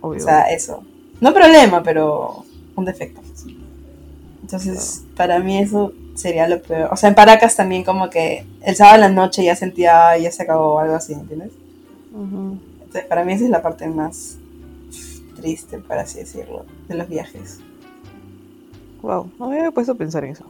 obvio. 0.00 0.20
O 0.20 0.24
sea, 0.24 0.42
eso. 0.50 0.82
No 1.20 1.32
problema, 1.32 1.82
pero 1.82 2.44
un 2.74 2.84
defecto. 2.84 3.20
Entonces, 4.50 5.04
para 5.14 5.40
mí 5.40 5.58
eso 5.58 5.92
sería 6.14 6.48
lo 6.48 6.62
peor. 6.62 6.88
O 6.90 6.96
sea, 6.96 7.10
en 7.10 7.14
Paracas 7.14 7.54
también 7.54 7.84
como 7.84 8.08
que 8.08 8.46
el 8.62 8.74
sábado 8.76 8.94
en 8.94 9.00
la 9.02 9.08
noche 9.10 9.44
ya 9.44 9.54
sentía, 9.54 10.08
"Ay, 10.08 10.22
ya 10.22 10.32
se 10.32 10.42
acabó 10.42 10.78
algo 10.80 10.94
así, 10.94 11.12
¿entiendes? 11.12 11.50
Entonces, 12.14 13.04
para 13.04 13.24
mí 13.24 13.34
esa 13.34 13.44
es 13.44 13.50
la 13.50 13.60
parte 13.60 13.86
más 13.88 14.38
triste, 15.36 15.78
por 15.78 15.98
así 15.98 16.20
decirlo, 16.20 16.64
de 16.88 16.94
los 16.94 17.08
viajes. 17.10 17.60
Wow, 19.02 19.30
no 19.38 19.50
me 19.50 19.58
había 19.58 19.70
puesto 19.70 19.92
a 19.92 19.96
pensar 19.96 20.24
en 20.24 20.32
eso. 20.32 20.44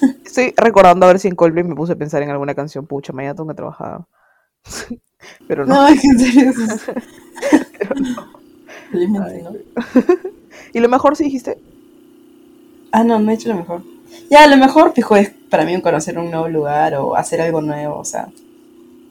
Estoy 0.24 0.52
recordando 0.56 1.06
a 1.06 1.08
ver 1.10 1.20
si 1.20 1.28
en 1.28 1.36
Coldplay 1.36 1.62
me 1.64 1.76
puse 1.76 1.92
a 1.92 1.96
pensar 1.96 2.22
en 2.22 2.30
alguna 2.30 2.54
canción. 2.56 2.84
Pucha, 2.84 3.12
mañana 3.12 3.36
tengo 3.36 3.48
que 3.48 3.54
trabajar. 3.54 4.00
Pero 5.46 5.64
no. 5.66 5.74
No, 5.74 5.86
es 5.88 6.00
que 6.00 6.06
en 6.08 6.18
serio. 6.18 6.50
eso 6.50 6.62
es- 6.72 6.82
Felizmente, 8.90 9.42
¿no? 9.44 9.52
¿Y 10.72 10.80
lo 10.80 10.88
mejor 10.88 11.16
sí 11.16 11.24
dijiste? 11.24 11.58
Ah, 12.92 13.04
no, 13.04 13.18
no 13.18 13.30
he 13.30 13.34
hecho 13.34 13.48
lo 13.48 13.56
mejor. 13.56 13.82
Ya, 14.30 14.46
lo 14.46 14.56
mejor, 14.56 14.92
fijo, 14.92 15.16
es 15.16 15.30
para 15.50 15.64
mí 15.64 15.80
conocer 15.80 16.18
un 16.18 16.30
nuevo 16.30 16.48
lugar 16.48 16.94
o 16.96 17.14
hacer 17.16 17.40
algo 17.40 17.60
nuevo, 17.60 17.96
o 17.98 18.04
sea, 18.04 18.28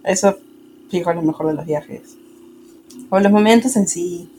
eso, 0.04 0.38
fijo, 0.90 1.10
es 1.10 1.16
lo 1.16 1.22
mejor 1.22 1.48
de 1.48 1.54
los 1.54 1.66
viajes. 1.66 2.02
O 3.10 3.20
los 3.20 3.32
momentos 3.32 3.76
en 3.76 3.88
sí, 3.88 4.30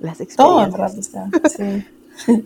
Las 0.00 0.18
todo 0.36 0.62
en 0.62 0.68
experiencias. 0.70 1.12
verdad, 1.12 1.40
o 1.44 1.48
sea, 1.48 1.86
sí. 2.26 2.44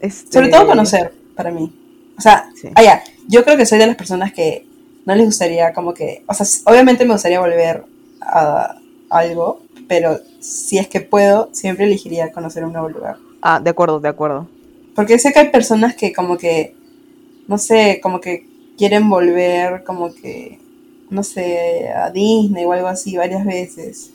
Este, 0.00 0.32
Sobre 0.32 0.48
todo 0.48 0.66
conocer, 0.66 1.12
para 1.36 1.50
mí. 1.50 1.72
O 2.18 2.20
sea, 2.20 2.50
Sí. 2.54 2.68
ah, 2.74 2.82
ya, 2.82 3.02
yo 3.28 3.44
creo 3.44 3.56
que 3.56 3.66
soy 3.66 3.78
de 3.78 3.86
las 3.86 3.96
personas 3.96 4.32
que 4.32 4.66
no 5.06 5.14
les 5.14 5.24
gustaría 5.26 5.72
como 5.72 5.94
que, 5.94 6.24
o 6.26 6.34
sea, 6.34 6.46
obviamente 6.72 7.04
me 7.04 7.12
gustaría 7.14 7.40
volver 7.40 7.84
a 8.20 8.76
algo, 9.10 9.62
pero 9.88 10.18
si 10.40 10.78
es 10.78 10.88
que 10.88 11.00
puedo, 11.00 11.48
siempre 11.52 11.84
elegiría 11.86 12.32
conocer 12.32 12.64
un 12.64 12.72
nuevo 12.72 12.88
lugar. 12.88 13.16
Ah, 13.42 13.60
de 13.60 13.70
acuerdo, 13.70 14.00
de 14.00 14.08
acuerdo. 14.08 14.48
Porque 14.94 15.18
sé 15.18 15.32
que 15.32 15.40
hay 15.40 15.50
personas 15.50 15.94
que 15.96 16.12
como 16.12 16.36
que, 16.36 16.74
no 17.48 17.58
sé, 17.58 18.00
como 18.02 18.20
que 18.20 18.46
quieren 18.76 19.08
volver 19.08 19.84
como 19.84 20.14
que, 20.14 20.58
no 21.10 21.22
sé, 21.22 21.88
a 21.88 22.10
Disney 22.10 22.64
o 22.64 22.72
algo 22.72 22.88
así 22.88 23.16
varias 23.16 23.44
veces. 23.44 24.12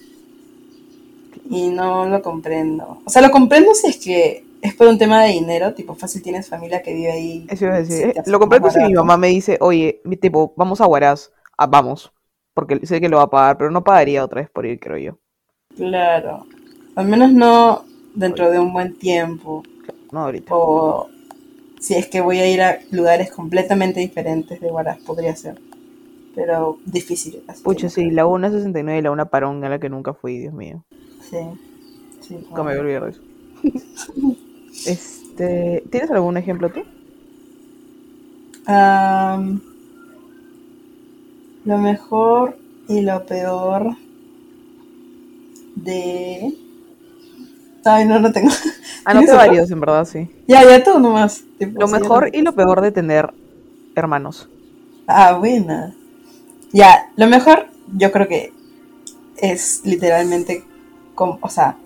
Y 1.50 1.70
no 1.70 2.06
lo 2.06 2.22
comprendo. 2.22 3.02
O 3.06 3.10
sea, 3.10 3.22
lo 3.22 3.32
comprendo 3.32 3.74
si 3.74 3.88
es 3.88 3.98
que 3.98 4.44
es 4.62 4.74
por 4.76 4.88
un 4.88 4.98
tema 4.98 5.24
de 5.24 5.34
dinero, 5.34 5.74
tipo 5.74 5.96
fácil 5.96 6.22
tienes 6.22 6.50
familia 6.50 6.82
que 6.82 6.94
vive 6.94 7.12
ahí. 7.12 7.48
Eso 7.50 7.66
iba 7.66 7.76
a 7.76 7.80
decir. 7.80 8.14
Lo 8.26 8.40
comprendo 8.40 8.70
si 8.70 8.80
mi 8.80 8.94
mamá 8.94 9.18
me 9.18 9.28
dice, 9.28 9.58
oye, 9.62 10.02
tipo, 10.20 10.54
vamos 10.56 10.82
a 10.82 10.88
Huaraz. 10.88 11.32
Ah, 11.58 11.68
vamos. 11.68 12.12
Porque 12.54 12.86
sé 12.86 13.00
que 13.00 13.10
lo 13.10 13.18
va 13.18 13.24
a 13.24 13.30
pagar, 13.30 13.58
pero 13.58 13.72
no 13.72 13.84
pagaría 13.84 14.26
otra 14.26 14.42
vez 14.42 14.50
por 14.50 14.66
ir, 14.66 14.80
creo 14.80 14.98
yo. 14.98 15.18
Claro. 15.76 16.46
Al 16.96 17.08
menos 17.08 17.32
no 17.32 17.86
dentro 18.16 18.50
de 18.50 18.60
un 18.60 18.74
buen 18.74 18.98
tiempo. 18.98 19.64
No 20.12 20.22
ahorita. 20.22 20.56
O 20.56 21.10
si 21.80 21.94
es 21.96 22.08
que 22.08 22.22
voy 22.22 22.40
a 22.40 22.50
ir 22.52 22.62
a 22.62 22.80
lugares 22.92 23.32
completamente 23.32 24.00
diferentes 24.00 24.60
de 24.60 24.68
Huaraz, 24.68 25.00
podría 25.00 25.36
ser. 25.36 25.60
Pero 26.34 26.80
difícil. 26.86 27.42
Pucha, 27.64 27.90
sí, 27.90 28.12
la 28.12 28.26
169 28.26 29.00
y 29.00 29.02
la 29.02 29.12
1 29.12 29.30
Parón 29.30 29.64
a 29.64 29.70
la 29.70 29.80
que 29.80 29.90
nunca 29.90 30.14
fui, 30.14 30.38
Dios 30.38 30.54
mío. 30.54 30.84
Sí. 31.22 31.38
sí 32.22 32.36
Nunca 32.48 32.64
me 32.64 32.78
voy 32.78 32.92
a 32.94 33.08
eso. 33.08 33.22
este, 34.86 35.84
¿tienes 35.90 36.12
algún 36.12 36.38
ejemplo 36.38 36.70
tú? 36.70 36.82
Lo 41.66 41.78
mejor 41.78 42.58
y 42.88 43.02
lo 43.02 43.26
peor 43.26 43.96
de... 45.76 46.54
Ay, 47.84 48.06
no, 48.06 48.20
no 48.20 48.32
tengo. 48.32 48.52
Anoté 49.08 49.28
¿Tienes 49.28 49.30
otro? 49.30 49.48
varios, 49.48 49.72
en 49.72 49.80
verdad, 49.80 50.06
sí. 50.06 50.30
Ya, 50.48 50.64
ya 50.66 50.84
tú 50.84 51.00
nomás. 51.00 51.42
tipo, 51.58 51.80
Lo 51.80 51.88
mejor 51.88 52.30
y 52.34 52.42
lo 52.42 52.52
peor 52.54 52.82
de 52.82 52.92
tener 52.92 53.34
hermanos. 53.96 54.50
Ah, 55.08 55.38
buena. 55.38 55.96
Ya, 56.74 57.10
lo 57.16 57.28
mejor 57.28 57.68
yo 57.96 58.12
creo 58.12 58.28
que 58.28 58.52
es 59.38 59.80
literalmente, 59.86 60.66
como, 61.16 61.40
o 61.42 61.50
sea, 61.50 61.78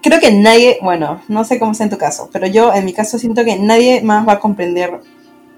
creo 0.00 0.20
que 0.20 0.30
nadie, 0.30 0.78
bueno, 0.80 1.20
no 1.26 1.42
sé 1.42 1.58
cómo 1.58 1.74
sea 1.74 1.86
en 1.86 1.90
tu 1.90 1.98
caso, 1.98 2.30
pero 2.32 2.46
yo 2.46 2.72
en 2.72 2.84
mi 2.84 2.92
caso 2.92 3.18
siento 3.18 3.44
que 3.44 3.58
nadie 3.58 4.00
más 4.00 4.26
va 4.26 4.34
a 4.34 4.38
comprender 4.38 5.00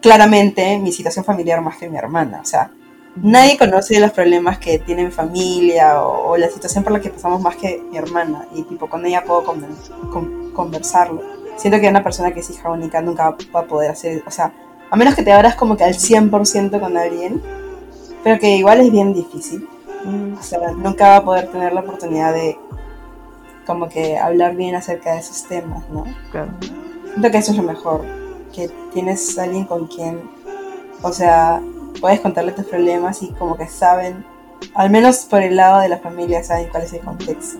claramente 0.01 0.79
mi 0.79 0.93
situación 0.93 1.27
familiar 1.27 1.61
más 1.61 1.77
que 1.77 1.91
mi 1.91 1.99
hermana. 1.99 2.41
O 2.41 2.47
sea, 2.47 2.71
nadie 3.17 3.57
conoce 3.59 3.99
los 4.01 4.11
problemas 4.13 4.59
que 4.59 4.79
tiene 4.79 5.05
mi 5.05 5.11
familia 5.11 6.03
o, 6.03 6.31
o 6.31 6.37
la 6.37 6.49
situación 6.49 6.83
por 6.85 6.93
la 6.93 7.01
que 7.01 7.11
pasamos 7.11 7.41
más 7.41 7.57
que 7.57 7.83
mi 7.91 7.97
hermana. 7.97 8.47
Y 8.55 8.63
tipo, 8.63 8.89
con 8.89 9.05
ella 9.07 9.25
puedo 9.25 9.45
conven- 9.45 10.11
con- 10.11 10.51
conversarlo. 10.53 11.23
Siento 11.57 11.81
que 11.81 11.89
una 11.89 12.03
persona 12.03 12.33
que 12.33 12.41
es 12.41 12.51
hija 12.51 12.71
única 12.71 13.01
nunca 13.01 13.37
va 13.55 13.61
a 13.61 13.65
poder 13.67 13.91
hacer, 13.91 14.23
o 14.27 14.31
sea, 14.31 14.53
a 14.91 14.97
menos 14.97 15.15
que 15.15 15.23
te 15.23 15.33
abras 15.33 15.55
como 15.55 15.77
que 15.77 15.85
al 15.85 15.95
100% 15.95 16.81
con 16.81 16.97
alguien, 16.97 17.41
pero 18.25 18.39
que 18.41 18.57
igual 18.57 18.81
es 18.81 18.91
bien 18.91 19.13
difícil. 19.15 19.69
Mm, 20.05 20.35
O 20.39 20.43
sea, 20.43 20.59
nunca 20.73 21.09
va 21.11 21.17
a 21.17 21.25
poder 21.25 21.47
tener 21.51 21.73
la 21.73 21.81
oportunidad 21.81 22.35
de 22.35 22.59
como 23.67 23.89
que 23.89 24.19
hablar 24.19 24.55
bien 24.57 24.75
acerca 24.75 25.13
de 25.15 25.21
esos 25.21 25.45
temas, 25.45 25.89
¿no? 25.91 26.05
claro. 26.31 26.51
Siento 27.13 27.31
que 27.31 27.39
eso 27.39 27.53
es 27.53 27.57
lo 27.57 27.63
mejor, 27.63 28.03
que 28.53 28.69
tienes 28.93 29.39
alguien 29.39 29.65
con 29.65 29.87
quien, 29.87 30.21
o 31.03 31.13
sea, 31.13 31.63
puedes 32.01 32.21
contarle 32.21 32.53
tus 32.53 32.67
problemas 32.67 33.23
y 33.23 33.29
como 33.29 33.57
que 33.57 33.67
saben, 33.67 34.25
al 34.75 34.91
menos 34.91 35.27
por 35.29 35.43
el 35.43 35.57
lado 35.57 35.81
de 35.81 35.89
la 35.89 35.99
familia, 35.99 36.43
saben 36.43 36.69
cuál 36.71 36.85
es 36.85 36.93
el 36.93 37.01
contexto. 37.01 37.59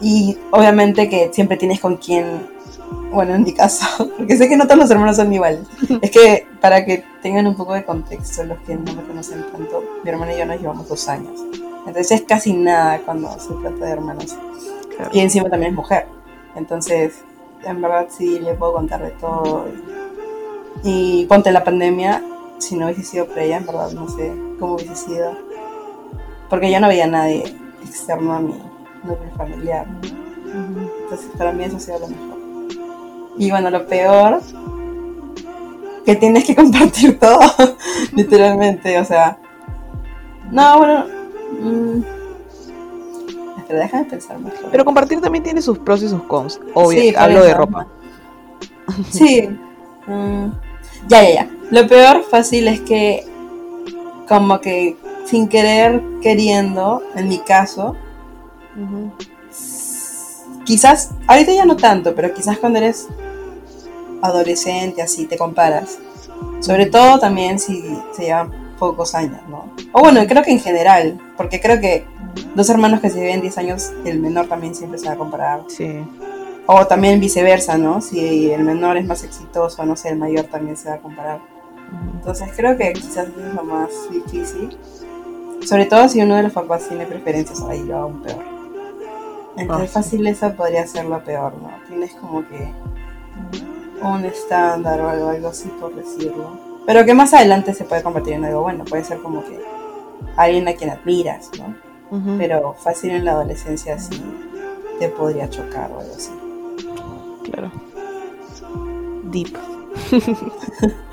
Y 0.00 0.36
obviamente 0.50 1.08
que 1.08 1.30
siempre 1.32 1.56
tienes 1.56 1.80
con 1.80 1.96
quien, 1.96 2.48
bueno, 3.12 3.34
en 3.34 3.44
mi 3.44 3.52
caso, 3.52 4.10
porque 4.18 4.36
sé 4.36 4.48
que 4.48 4.56
no 4.56 4.64
todos 4.64 4.78
los 4.78 4.90
hermanos 4.90 5.16
son 5.16 5.32
iguales. 5.32 5.60
Es 6.02 6.10
que 6.10 6.46
para 6.60 6.84
que 6.84 7.04
tengan 7.22 7.46
un 7.46 7.54
poco 7.54 7.74
de 7.74 7.84
contexto, 7.84 8.44
los 8.44 8.58
que 8.60 8.74
no 8.74 8.92
me 8.94 9.02
conocen 9.02 9.44
tanto, 9.52 9.82
mi 10.02 10.10
hermana 10.10 10.34
y 10.34 10.38
yo 10.38 10.46
nos 10.46 10.60
llevamos 10.60 10.88
dos 10.88 11.08
años. 11.08 11.40
Entonces 11.86 12.12
es 12.12 12.22
casi 12.22 12.52
nada 12.52 13.00
cuando 13.04 13.30
se 13.38 13.54
trata 13.54 13.84
de 13.84 13.90
hermanos. 13.92 14.36
Claro. 14.96 15.10
Y 15.12 15.20
encima 15.20 15.48
también 15.48 15.72
es 15.72 15.76
mujer. 15.76 16.06
Entonces, 16.54 17.24
en 17.64 17.80
verdad 17.80 18.08
sí 18.10 18.38
le 18.40 18.54
puedo 18.54 18.74
contar 18.74 19.02
de 19.02 19.10
todo. 19.10 19.66
Y, 20.82 21.22
y 21.22 21.26
ponte 21.26 21.52
la 21.52 21.64
pandemia, 21.64 22.22
si 22.62 22.76
no 22.76 22.86
hubiese 22.86 23.02
sido 23.02 23.26
por 23.26 23.38
ella, 23.38 23.56
en 23.56 23.66
verdad 23.66 23.90
no 23.92 24.08
sé 24.08 24.32
cómo 24.58 24.74
hubiese 24.74 24.94
sido. 24.94 25.36
Porque 26.48 26.70
yo 26.70 26.80
no 26.80 26.88
veía 26.88 27.04
a 27.04 27.08
nadie 27.08 27.44
externo 27.82 28.32
a 28.34 28.40
mi 28.40 28.54
núcleo 29.02 29.30
familiar. 29.36 29.86
Entonces, 31.02 31.30
para 31.36 31.52
mí 31.52 31.64
eso 31.64 31.76
ha 31.76 31.80
sido 31.80 31.98
lo 32.00 32.08
mejor. 32.08 32.38
Y 33.38 33.50
bueno, 33.50 33.70
lo 33.70 33.86
peor, 33.86 34.40
que 36.04 36.16
tienes 36.16 36.44
que 36.44 36.54
compartir 36.62 37.18
todo, 37.18 37.40
literalmente, 38.12 38.98
o 38.98 39.04
sea. 39.04 39.38
No, 40.50 40.78
bueno. 40.78 41.06
mm, 41.60 42.02
espera, 43.58 43.80
déjame 43.80 44.04
pensar 44.04 44.38
mejor. 44.38 44.68
Pero 44.70 44.84
compartir 44.84 45.20
también 45.20 45.42
tiene 45.42 45.62
sus 45.62 45.78
pros 45.78 46.02
y 46.02 46.08
sus 46.08 46.22
cons. 46.24 46.60
Obvio, 46.74 47.00
Sí, 47.00 47.14
hablo 47.16 47.42
de 47.42 47.54
ropa. 47.54 47.86
Sí. 49.10 49.48
mm, 50.06 50.46
ya, 51.08 51.22
ya, 51.22 51.34
ya. 51.34 51.61
Lo 51.72 51.88
peor 51.88 52.22
fácil 52.22 52.68
es 52.68 52.82
que, 52.82 53.24
como 54.28 54.60
que 54.60 54.94
sin 55.24 55.48
querer, 55.48 56.02
queriendo, 56.20 57.02
en 57.16 57.28
mi 57.28 57.38
caso, 57.38 57.96
quizás, 60.66 61.12
ahorita 61.26 61.54
ya 61.54 61.64
no 61.64 61.76
tanto, 61.76 62.14
pero 62.14 62.34
quizás 62.34 62.58
cuando 62.58 62.78
eres 62.78 63.08
adolescente, 64.20 65.00
así 65.00 65.24
te 65.24 65.38
comparas. 65.38 65.98
Sobre 66.60 66.84
todo 66.84 67.18
también 67.18 67.58
si 67.58 67.82
se 68.14 68.24
llevan 68.24 68.52
pocos 68.78 69.14
años, 69.14 69.40
¿no? 69.48 69.72
O 69.92 70.00
bueno, 70.00 70.20
creo 70.26 70.42
que 70.42 70.50
en 70.50 70.60
general, 70.60 71.18
porque 71.38 71.58
creo 71.58 71.80
que 71.80 72.04
dos 72.54 72.68
hermanos 72.68 73.00
que 73.00 73.08
se 73.08 73.18
lleven 73.18 73.40
10 73.40 73.56
años, 73.56 73.92
el 74.04 74.20
menor 74.20 74.46
también 74.46 74.74
siempre 74.74 74.98
se 74.98 75.06
va 75.06 75.12
a 75.12 75.16
comparar. 75.16 75.64
Sí. 75.68 76.04
O 76.66 76.86
también 76.86 77.18
viceversa, 77.18 77.78
¿no? 77.78 78.02
Si 78.02 78.50
el 78.50 78.62
menor 78.62 78.98
es 78.98 79.06
más 79.06 79.24
exitoso, 79.24 79.86
no 79.86 79.96
sé, 79.96 80.10
el 80.10 80.18
mayor 80.18 80.44
también 80.44 80.76
se 80.76 80.90
va 80.90 80.96
a 80.96 80.98
comparar. 80.98 81.51
Entonces 82.14 82.50
creo 82.56 82.76
que 82.76 82.92
quizás 82.92 83.28
es 83.28 83.54
lo 83.54 83.64
más 83.64 83.90
difícil. 84.10 84.76
Sobre 85.64 85.86
todo 85.86 86.08
si 86.08 86.20
uno 86.20 86.36
de 86.36 86.44
los 86.44 86.52
papás 86.52 86.88
tiene 86.88 87.06
preferencias, 87.06 87.60
ahí 87.62 87.82
lo 87.82 87.96
aún 87.98 88.22
peor. 88.22 88.42
Entonces 89.56 89.90
Ah, 89.96 90.02
sí. 90.02 90.08
fácil 90.10 90.26
eso 90.26 90.52
podría 90.54 90.86
ser 90.86 91.04
lo 91.06 91.22
peor, 91.22 91.52
¿no? 91.60 91.70
Tienes 91.88 92.12
como 92.14 92.46
que 92.48 92.72
un 94.02 94.24
estándar 94.24 95.00
o 95.00 95.08
algo, 95.08 95.28
algo 95.28 95.48
así 95.48 95.68
por 95.80 95.94
decirlo. 95.94 96.58
Pero 96.86 97.04
que 97.04 97.14
más 97.14 97.32
adelante 97.34 97.74
se 97.74 97.84
puede 97.84 98.02
convertir 98.02 98.34
en 98.34 98.44
algo 98.44 98.62
bueno, 98.62 98.84
puede 98.84 99.04
ser 99.04 99.18
como 99.18 99.44
que 99.44 99.60
alguien 100.36 100.66
a 100.68 100.72
quien 100.74 100.90
admiras, 100.90 101.50
¿no? 101.58 101.74
Ujú. 102.16 102.36
Pero 102.38 102.74
fácil 102.74 103.10
en 103.10 103.24
la 103.24 103.32
adolescencia 103.32 103.98
sí 103.98 104.20
te 104.98 105.08
podría 105.08 105.48
chocar 105.48 105.90
o 105.92 106.00
algo 106.00 106.14
así. 106.14 106.30
Claro. 107.44 107.70
Deep. 109.24 109.56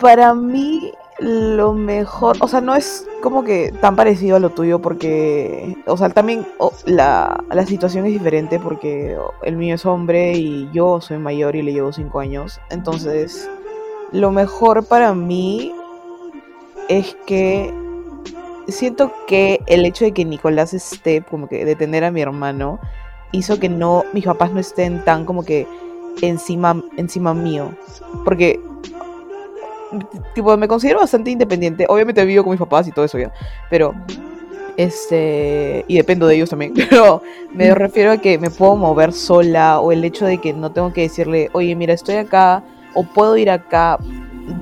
Para 0.00 0.34
mí, 0.34 0.92
lo 1.18 1.72
mejor, 1.72 2.36
o 2.40 2.48
sea, 2.48 2.60
no 2.60 2.74
es 2.74 3.06
como 3.22 3.44
que 3.44 3.72
tan 3.80 3.96
parecido 3.96 4.36
a 4.36 4.40
lo 4.40 4.50
tuyo 4.50 4.80
porque, 4.80 5.76
o 5.86 5.96
sea, 5.96 6.10
también 6.10 6.46
la, 6.84 7.42
la 7.50 7.66
situación 7.66 8.06
es 8.06 8.12
diferente 8.12 8.60
porque 8.60 9.16
el 9.42 9.56
mío 9.56 9.74
es 9.74 9.86
hombre 9.86 10.32
y 10.32 10.68
yo 10.72 11.00
soy 11.00 11.18
mayor 11.18 11.56
y 11.56 11.62
le 11.62 11.72
llevo 11.72 11.92
5 11.92 12.20
años. 12.20 12.60
Entonces, 12.70 13.48
lo 14.12 14.30
mejor 14.30 14.84
para 14.84 15.14
mí 15.14 15.72
es 16.88 17.16
que 17.26 17.72
siento 18.68 19.12
que 19.26 19.60
el 19.66 19.84
hecho 19.84 20.04
de 20.04 20.12
que 20.12 20.24
Nicolás 20.24 20.74
esté, 20.74 21.22
como 21.22 21.48
que 21.48 21.64
de 21.64 21.76
tener 21.76 22.04
a 22.04 22.10
mi 22.10 22.20
hermano, 22.20 22.78
hizo 23.32 23.58
que 23.58 23.68
no, 23.68 24.04
mis 24.12 24.24
papás 24.24 24.52
no 24.52 24.60
estén 24.60 25.04
tan 25.04 25.24
como 25.24 25.44
que 25.44 25.66
encima, 26.22 26.82
encima 26.96 27.34
mío. 27.34 27.70
Porque, 28.24 28.60
tipo, 30.34 30.56
me 30.56 30.68
considero 30.68 31.00
bastante 31.00 31.30
independiente. 31.30 31.86
Obviamente 31.88 32.24
vivo 32.24 32.44
con 32.44 32.52
mis 32.52 32.60
papás 32.60 32.88
y 32.88 32.92
todo 32.92 33.04
eso 33.04 33.18
ya. 33.18 33.32
Pero, 33.70 33.94
este, 34.76 35.84
y 35.88 35.96
dependo 35.96 36.26
de 36.26 36.36
ellos 36.36 36.50
también. 36.50 36.74
Pero 36.90 37.22
me 37.52 37.74
refiero 37.74 38.12
a 38.12 38.18
que 38.18 38.38
me 38.38 38.50
puedo 38.50 38.76
mover 38.76 39.12
sola 39.12 39.80
o 39.80 39.92
el 39.92 40.04
hecho 40.04 40.26
de 40.26 40.38
que 40.38 40.52
no 40.52 40.72
tengo 40.72 40.92
que 40.92 41.02
decirle, 41.02 41.50
oye, 41.52 41.74
mira, 41.74 41.94
estoy 41.94 42.16
acá 42.16 42.62
o 42.94 43.04
puedo 43.04 43.36
ir 43.36 43.50
acá. 43.50 43.98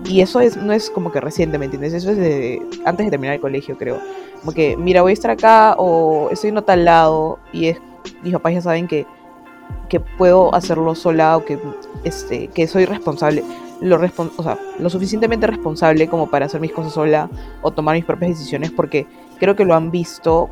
Y 0.06 0.20
eso 0.20 0.40
es, 0.40 0.56
no 0.56 0.72
es 0.72 0.90
como 0.90 1.12
que 1.12 1.20
reciente, 1.20 1.58
¿me 1.58 1.66
entiendes? 1.66 1.92
Eso 1.92 2.10
es 2.10 2.16
de 2.16 2.62
antes 2.84 3.06
de 3.06 3.10
terminar 3.10 3.34
el 3.34 3.40
colegio, 3.40 3.76
creo. 3.76 3.98
Como 4.40 4.52
que, 4.52 4.76
mira, 4.76 5.02
voy 5.02 5.10
a 5.10 5.14
estar 5.14 5.30
acá 5.30 5.74
o 5.78 6.28
estoy 6.30 6.50
en 6.50 6.58
otro 6.58 6.76
lado 6.76 7.38
y 7.52 7.68
es, 7.68 7.78
mis 8.22 8.32
papás 8.32 8.54
ya 8.54 8.60
saben 8.62 8.86
que, 8.86 9.06
que 9.88 10.00
puedo 10.00 10.54
hacerlo 10.54 10.94
sola 10.94 11.36
o 11.36 11.44
que, 11.44 11.58
este, 12.04 12.48
que 12.48 12.66
soy 12.66 12.84
responsable. 12.84 13.42
Lo, 13.80 13.96
o 14.36 14.42
sea, 14.42 14.58
lo 14.78 14.90
suficientemente 14.90 15.46
responsable 15.46 16.08
como 16.08 16.28
para 16.30 16.46
hacer 16.46 16.60
mis 16.60 16.72
cosas 16.72 16.92
sola 16.92 17.28
o 17.62 17.70
tomar 17.70 17.94
mis 17.96 18.04
propias 18.04 18.30
decisiones 18.32 18.70
porque 18.70 19.06
creo 19.38 19.56
que 19.56 19.64
lo 19.64 19.74
han 19.74 19.90
visto 19.90 20.48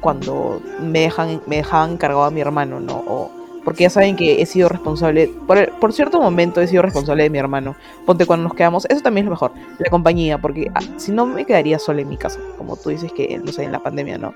cuando 0.00 0.60
me 0.80 1.00
dejan 1.00 1.40
me 1.46 1.56
dejaban 1.56 1.96
cargado 1.96 2.24
a 2.24 2.30
mi 2.30 2.40
hermano, 2.40 2.80
¿no? 2.80 2.96
O 3.06 3.30
porque 3.64 3.84
ya 3.84 3.88
saben 3.90 4.14
que 4.14 4.42
he 4.42 4.44
sido 4.46 4.68
responsable, 4.68 5.30
por, 5.46 5.56
el- 5.56 5.68
por 5.80 5.90
cierto 5.94 6.20
momento 6.20 6.60
he 6.60 6.66
sido 6.66 6.82
responsable 6.82 7.22
de 7.22 7.30
mi 7.30 7.38
hermano. 7.38 7.74
Ponte 8.04 8.26
cuando 8.26 8.44
nos 8.46 8.52
quedamos, 8.54 8.84
eso 8.90 9.00
también 9.00 9.24
es 9.24 9.28
lo 9.28 9.30
mejor, 9.30 9.52
la 9.78 9.88
compañía, 9.88 10.36
porque 10.36 10.70
ah, 10.74 10.80
si 10.98 11.12
no 11.12 11.24
me 11.24 11.46
quedaría 11.46 11.78
sola 11.78 12.02
en 12.02 12.10
mi 12.10 12.18
casa, 12.18 12.40
como 12.58 12.76
tú 12.76 12.90
dices 12.90 13.10
que, 13.12 13.38
no 13.42 13.50
sé, 13.52 13.64
en 13.64 13.72
la 13.72 13.78
pandemia, 13.82 14.18
¿no? 14.18 14.34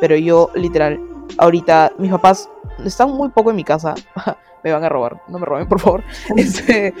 Pero 0.00 0.16
yo, 0.16 0.48
literal, 0.54 0.98
ahorita 1.36 1.92
mis 1.98 2.10
papás 2.10 2.48
están 2.82 3.10
muy 3.10 3.28
poco 3.28 3.50
en 3.50 3.56
mi 3.56 3.64
casa, 3.64 3.94
me 4.64 4.72
van 4.72 4.82
a 4.82 4.88
robar, 4.88 5.20
no 5.28 5.38
me 5.38 5.44
roben, 5.44 5.68
por 5.68 5.78
favor. 5.78 6.02
Este, 6.36 6.94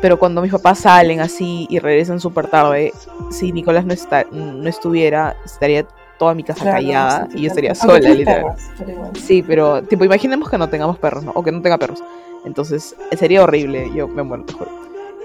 pero 0.00 0.18
cuando 0.18 0.42
mis 0.42 0.52
papás 0.52 0.80
salen 0.80 1.20
así 1.20 1.66
y 1.70 1.78
regresan 1.78 2.20
súper 2.20 2.48
tarde, 2.48 2.92
si 3.30 3.52
Nicolás 3.52 3.84
no, 3.84 3.92
está, 3.92 4.24
no 4.30 4.68
estuviera, 4.68 5.36
estaría 5.44 5.86
toda 6.18 6.34
mi 6.34 6.44
casa 6.44 6.62
Claro, 6.62 6.76
callada 6.78 7.28
sí, 7.30 7.38
y 7.38 7.42
yo 7.42 7.48
estaría 7.48 7.74
sola, 7.74 7.98
literal. 7.98 8.42
perros, 8.42 8.60
pero 8.78 8.90
igual. 8.90 9.10
Sí, 9.16 9.42
pero 9.42 9.82
tipo, 9.82 10.04
imaginemos 10.04 10.48
que 10.48 10.58
no 10.58 10.68
tengamos 10.68 10.98
perros, 10.98 11.24
¿no? 11.24 11.32
O 11.34 11.42
que 11.42 11.52
no 11.52 11.62
tenga 11.62 11.78
perros. 11.78 12.02
Entonces, 12.44 12.96
sería 13.16 13.42
horrible, 13.42 13.90
yo 13.94 14.08
me 14.08 14.22
muero, 14.22 14.44
te 14.44 14.52
juro. 14.52 14.70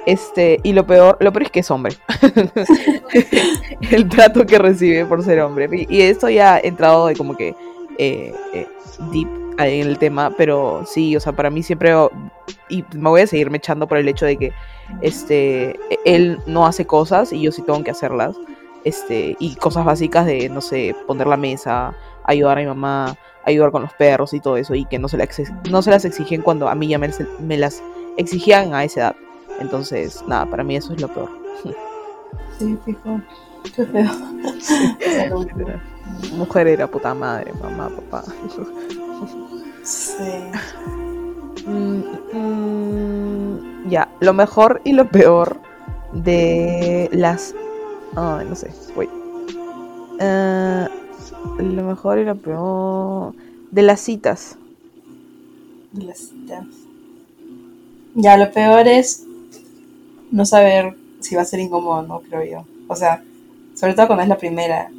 Este, 0.05 0.59
y 0.63 0.73
lo 0.73 0.85
peor, 0.87 1.17
lo 1.19 1.33
peor 1.33 1.43
es 1.43 1.51
que 1.51 1.59
es 1.59 1.69
hombre. 1.71 1.95
el 3.91 4.07
trato 4.07 4.45
que 4.45 4.57
recibe 4.57 5.05
por 5.05 5.23
ser 5.23 5.41
hombre. 5.41 5.67
Y, 5.71 5.97
y 5.97 6.01
esto 6.01 6.29
ya 6.29 6.55
ha 6.55 6.59
entrado 6.59 7.07
de 7.07 7.15
como 7.15 7.35
que 7.35 7.55
eh, 7.97 8.33
eh, 8.53 8.67
deep 9.11 9.27
en 9.57 9.87
el 9.87 9.97
tema, 9.97 10.31
pero 10.37 10.83
sí, 10.85 11.15
o 11.15 11.19
sea, 11.19 11.33
para 11.33 11.49
mí 11.49 11.63
siempre, 11.63 11.93
y 12.69 12.83
me 12.93 13.09
voy 13.09 13.21
a 13.21 13.27
seguir 13.27 13.49
echando 13.53 13.87
por 13.87 13.97
el 13.97 14.07
hecho 14.07 14.25
de 14.25 14.37
que 14.37 14.53
este, 15.01 15.79
él 16.05 16.39
no 16.45 16.65
hace 16.65 16.85
cosas 16.85 17.33
y 17.33 17.41
yo 17.41 17.51
sí 17.51 17.61
tengo 17.61 17.83
que 17.83 17.91
hacerlas. 17.91 18.35
Este, 18.83 19.35
y 19.39 19.55
cosas 19.55 19.83
básicas 19.83 20.25
de, 20.25 20.47
no 20.47 20.61
sé, 20.61 20.95
poner 21.07 21.27
la 21.27 21.35
mesa, 21.35 21.93
ayudar 22.23 22.57
a 22.57 22.61
mi 22.61 22.67
mamá, 22.67 23.17
ayudar 23.43 23.71
con 23.71 23.81
los 23.81 23.91
perros 23.93 24.33
y 24.33 24.39
todo 24.39 24.55
eso, 24.55 24.75
y 24.75 24.85
que 24.85 24.97
no 24.99 25.09
se, 25.09 25.21
ex- 25.21 25.51
no 25.69 25.81
se 25.81 25.89
las 25.91 26.05
exigen 26.05 26.41
cuando 26.41 26.69
a 26.69 26.75
mí 26.75 26.87
ya 26.87 26.97
me, 26.97 27.09
me 27.39 27.57
las 27.57 27.83
exigían 28.15 28.73
a 28.73 28.83
esa 28.85 28.99
edad. 28.99 29.15
Entonces, 29.59 30.23
nada, 30.27 30.45
para 30.45 30.63
mí 30.63 30.75
eso 30.77 30.93
es 30.93 31.01
lo 31.01 31.07
peor. 31.09 31.29
Sí, 32.57 32.77
fijo. 32.85 33.19
Qué 33.75 33.85
feo. 33.85 35.39
Literal. 35.39 35.81
Mujer 36.37 36.67
era 36.67 36.87
puta 36.87 37.13
madre, 37.13 37.51
mamá, 37.61 37.89
papá. 37.89 38.23
Sí. 39.87 40.21
Mm, 41.65 42.03
mm, 42.33 43.89
ya, 43.89 44.09
lo 44.19 44.33
mejor 44.33 44.81
y 44.83 44.91
lo 44.91 45.09
peor 45.09 45.61
de 46.11 47.09
las. 47.13 47.55
Ay, 48.13 48.45
no 48.49 48.55
sé, 48.57 48.69
voy. 48.95 49.07
Eh, 50.19 50.87
lo 51.59 51.83
mejor 51.83 52.19
y 52.19 52.25
lo 52.25 52.35
peor 52.35 53.33
de 53.71 53.81
las 53.81 54.01
citas. 54.01 54.57
de 55.93 56.03
las 56.03 56.17
citas. 56.17 56.65
Ya, 58.13 58.35
lo 58.35 58.51
peor 58.51 58.89
es 58.89 59.23
no 60.31 60.45
saber 60.45 60.97
si 61.21 61.35
va 61.35 61.43
a 61.43 61.45
ser 61.45 61.61
incómodo 61.61 62.01
no, 62.01 62.19
creo 62.19 62.43
yo. 62.43 62.65
O 62.89 62.95
sea, 62.97 63.23
sobre 63.73 63.93
todo 63.93 64.07
cuando 64.07 64.23
es 64.23 64.29
la 64.29 64.37
primera. 64.37 64.91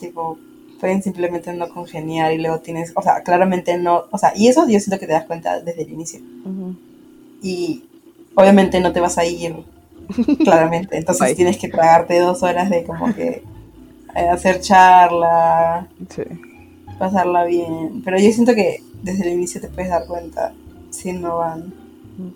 Tipo, 0.00 0.38
pueden 0.84 1.02
simplemente 1.02 1.50
no 1.54 1.70
congeniar 1.70 2.34
y 2.34 2.38
luego 2.42 2.58
tienes, 2.58 2.92
o 2.94 3.00
sea, 3.00 3.22
claramente 3.22 3.78
no, 3.78 4.04
o 4.10 4.18
sea, 4.18 4.34
y 4.36 4.48
eso 4.48 4.68
yo 4.68 4.78
siento 4.78 4.98
que 4.98 5.06
te 5.06 5.14
das 5.14 5.24
cuenta 5.24 5.58
desde 5.62 5.80
el 5.80 5.90
inicio. 5.92 6.20
Ujú. 6.44 6.76
Y 7.42 7.84
obviamente 8.34 8.78
no 8.80 8.92
te 8.92 9.00
vas 9.00 9.16
a 9.16 9.24
ir, 9.24 9.56
claramente. 10.44 10.98
Entonces 10.98 11.28
Bye. 11.28 11.36
tienes 11.36 11.56
que 11.56 11.68
tragarte 11.68 12.18
dos 12.18 12.42
horas 12.42 12.68
de 12.68 12.84
como 12.84 13.14
que 13.14 13.42
eh, 14.14 14.28
hacer 14.28 14.60
charla, 14.60 15.88
Sí. 16.10 16.24
pasarla 16.98 17.46
bien. 17.46 18.02
Pero 18.04 18.18
yo 18.18 18.30
siento 18.30 18.54
que 18.54 18.82
desde 19.02 19.26
el 19.26 19.38
inicio 19.38 19.62
te 19.62 19.68
puedes 19.68 19.88
dar 19.88 20.06
cuenta 20.06 20.52
si 20.90 21.14
no 21.14 21.38
van. 21.38 21.72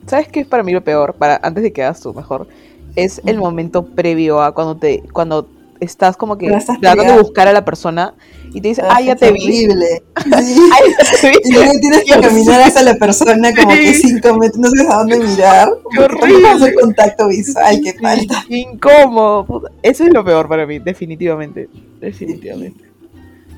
¿Sabes 0.06 0.28
qué 0.28 0.40
es 0.40 0.46
para 0.46 0.62
mí 0.62 0.72
lo 0.72 0.82
peor? 0.82 1.12
Para, 1.16 1.38
antes 1.42 1.62
de 1.62 1.70
que 1.70 1.82
hagas 1.82 2.00
tú 2.00 2.14
mejor. 2.14 2.48
Es 2.96 3.20
el 3.26 3.36
momento 3.36 3.84
previo 3.84 4.40
a 4.40 4.54
cuando 4.54 4.74
te. 4.74 5.02
cuando 5.12 5.50
estás 5.80 6.16
como 6.16 6.36
que 6.38 6.48
tratando 6.80 7.12
de 7.14 7.20
buscar 7.22 7.46
a 7.46 7.52
la 7.52 7.64
persona 7.64 8.14
y 8.54 8.60
te 8.60 8.68
dice, 8.68 8.82
Ah, 8.82 8.94
ah, 8.96 9.00
ya 9.00 9.16
te 9.16 9.30
vi. 9.32 9.40
Sí. 9.40 9.68
Ay, 10.16 10.32
ya 10.32 11.20
te 11.20 11.30
vi". 11.30 11.36
Y 11.44 11.52
luego 11.52 11.72
tienes 11.80 11.98
que 12.00 12.04
Dios. 12.06 12.20
caminar 12.26 12.62
hacia 12.62 12.82
la 12.82 12.94
persona 12.94 13.54
como 13.54 13.70
que 13.70 13.94
cinco 13.94 14.34
metros, 14.34 14.58
no 14.58 14.70
sabes 14.70 14.90
a 14.90 14.96
dónde 14.98 15.20
mirar. 15.20 15.68
Qué 15.92 16.00
horrible. 16.00 16.74
contacto 16.80 17.28
visual, 17.28 17.80
que 17.82 17.94
falta. 17.94 18.44
Incómodo. 18.48 19.70
Eso 19.82 20.04
es 20.04 20.12
lo 20.12 20.24
peor 20.24 20.48
para 20.48 20.66
mí, 20.66 20.78
definitivamente. 20.78 21.68
Definitivamente. 22.00 22.84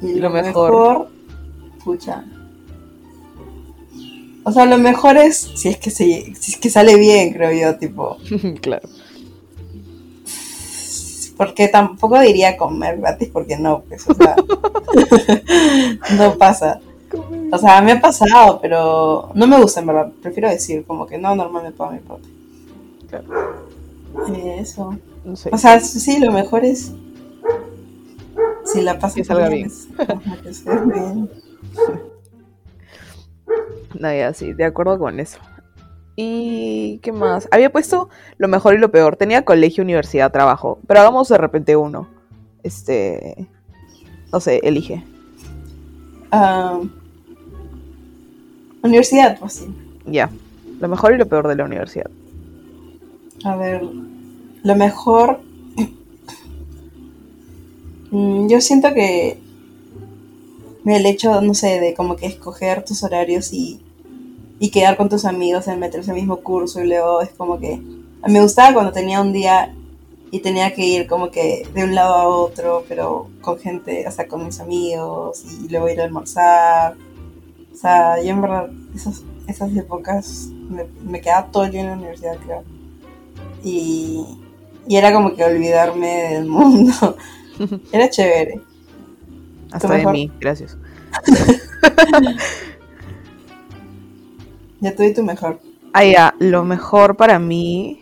Y 0.02 0.14
lo 0.14 0.28
lo 0.28 0.30
mejor. 0.30 0.70
mejor, 0.72 1.08
pucha. 1.84 2.24
O 4.42 4.52
sea, 4.52 4.64
lo 4.64 4.78
mejor 4.78 5.16
es 5.18 5.50
si 5.54 5.68
es 5.68 5.76
que 5.76 5.90
se, 5.90 6.32
si 6.40 6.52
es 6.52 6.56
que 6.56 6.70
sale 6.70 6.96
bien, 6.96 7.32
creo 7.32 7.52
yo, 7.52 7.78
tipo. 7.78 8.16
claro. 8.62 8.88
Porque 11.40 11.68
tampoco 11.68 12.20
diría 12.20 12.58
comer 12.58 12.98
gratis 12.98 13.30
porque 13.32 13.56
no, 13.56 13.80
pues, 13.88 14.06
o 14.10 14.12
sea, 14.12 14.36
no 16.18 16.36
pasa. 16.36 16.80
O 17.50 17.56
sea, 17.56 17.80
me 17.80 17.92
ha 17.92 18.00
pasado, 18.02 18.58
pero 18.60 19.30
no 19.32 19.46
me 19.46 19.58
gusta 19.58 19.80
en 19.80 19.86
verdad. 19.86 20.12
Prefiero 20.20 20.50
decir 20.50 20.84
como 20.86 21.06
que 21.06 21.16
no, 21.16 21.34
normal 21.34 21.62
me 21.62 21.72
pago 21.72 21.92
mi 21.92 21.98
propio. 22.00 22.28
Claro. 23.08 23.24
Eso. 24.60 24.98
Sé. 25.34 25.48
O 25.50 25.56
sea, 25.56 25.80
sí, 25.80 26.20
lo 26.20 26.30
mejor 26.30 26.62
es 26.62 26.92
si 28.66 28.82
la 28.82 28.98
pasas 28.98 29.14
Que 29.14 29.24
salga 29.24 29.48
bien. 29.48 29.66
es- 29.68 29.88
ajá, 29.98 30.36
que 30.42 30.50
bien. 30.92 31.30
No, 33.98 34.12
ya, 34.14 34.32
sí, 34.32 34.52
de 34.52 34.64
acuerdo 34.64 34.98
con 34.98 35.18
eso. 35.18 35.38
¿Y 36.22 36.98
qué 36.98 37.12
más? 37.12 37.48
Había 37.50 37.72
puesto 37.72 38.10
lo 38.36 38.46
mejor 38.46 38.74
y 38.74 38.78
lo 38.78 38.90
peor. 38.90 39.16
Tenía 39.16 39.42
colegio, 39.42 39.82
universidad, 39.82 40.30
trabajo. 40.30 40.78
Pero 40.86 41.00
hagamos 41.00 41.30
de 41.30 41.38
repente 41.38 41.76
uno. 41.76 42.08
Este. 42.62 43.48
No 44.30 44.38
sé, 44.38 44.60
elige. 44.62 45.02
Ah, 46.30 46.78
universidad, 48.82 49.38
pues 49.38 49.54
sí. 49.54 49.74
Ya. 50.04 50.28
Lo 50.78 50.88
mejor 50.88 51.14
y 51.14 51.16
lo 51.16 51.26
peor 51.26 51.48
de 51.48 51.56
la 51.56 51.64
universidad. 51.64 52.10
A 53.44 53.56
ver, 53.56 53.82
lo 54.62 54.76
mejor. 54.76 55.40
Mm, 58.12 58.48
Yo 58.48 58.60
siento 58.60 58.92
que 58.92 59.38
el 60.84 61.06
hecho, 61.06 61.40
no 61.42 61.54
sé, 61.54 61.78
de 61.78 61.94
como 61.94 62.16
que 62.16 62.26
escoger 62.26 62.84
tus 62.84 63.04
horarios 63.04 63.52
y, 63.52 63.80
y 64.60 64.70
quedar 64.70 64.96
con 64.96 65.08
tus 65.08 65.24
amigos 65.24 65.66
en 65.66 65.80
meterse 65.80 66.12
al 66.12 66.16
mismo 66.18 66.36
curso 66.36 66.80
y 66.80 66.86
luego 66.86 67.20
es 67.20 67.30
como 67.30 67.58
que. 67.58 67.80
Me 68.28 68.40
gustaba 68.40 68.74
cuando 68.74 68.92
tenía 68.92 69.20
un 69.20 69.32
día 69.32 69.74
y 70.30 70.40
tenía 70.40 70.72
que 70.72 70.86
ir 70.86 71.06
como 71.08 71.32
que 71.32 71.66
de 71.74 71.82
un 71.82 71.94
lado 71.96 72.14
a 72.14 72.28
otro, 72.28 72.84
pero 72.86 73.28
con 73.40 73.58
gente, 73.58 74.06
o 74.06 74.10
sea, 74.12 74.28
con 74.28 74.44
mis 74.44 74.60
amigos 74.60 75.42
y 75.64 75.68
luego 75.68 75.88
ir 75.88 76.00
a 76.00 76.04
almorzar. 76.04 76.94
O 77.72 77.76
sea, 77.76 78.22
yo 78.22 78.30
en 78.30 78.42
verdad, 78.42 78.70
esas, 78.94 79.24
esas 79.48 79.74
épocas 79.74 80.48
me, 80.68 80.84
me 81.02 81.20
quedaba 81.20 81.46
todo 81.50 81.64
el 81.64 81.72
día 81.72 81.80
en 81.80 81.86
la 81.88 81.94
universidad, 81.94 82.36
creo 82.44 82.62
y, 83.62 84.24
y 84.86 84.96
era 84.96 85.12
como 85.12 85.34
que 85.34 85.44
olvidarme 85.44 86.34
del 86.34 86.46
mundo. 86.46 87.16
Era 87.92 88.08
chévere. 88.08 88.60
Hasta 89.70 89.88
de 89.88 89.98
mejor. 89.98 90.12
mí, 90.12 90.32
gracias. 90.40 90.76
Ya 94.80 94.94
tuve 94.94 95.12
tu 95.12 95.22
mejor. 95.22 95.60
Ah, 95.92 96.04
ya, 96.04 96.34
lo 96.38 96.64
mejor 96.64 97.16
para 97.16 97.38
mí. 97.38 98.00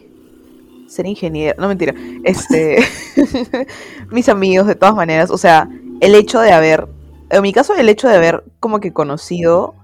Ser 0.89 1.07
ingeniero. 1.07 1.61
No, 1.61 1.69
mentira. 1.69 1.95
Este. 2.25 2.79
mis 4.11 4.29
amigos, 4.29 4.67
de 4.67 4.75
todas 4.75 4.95
maneras. 4.95 5.31
O 5.31 5.39
sea, 5.39 5.69
el 6.01 6.15
hecho 6.15 6.41
de 6.41 6.53
haber. 6.53 6.89
En 7.31 7.43
mi 7.43 7.53
caso, 7.53 7.75
el 7.75 7.89
hecho 7.89 8.09
de 8.09 8.17
haber 8.17 8.45
como 8.61 8.81
que 8.81 8.93
conocido 8.93 9.75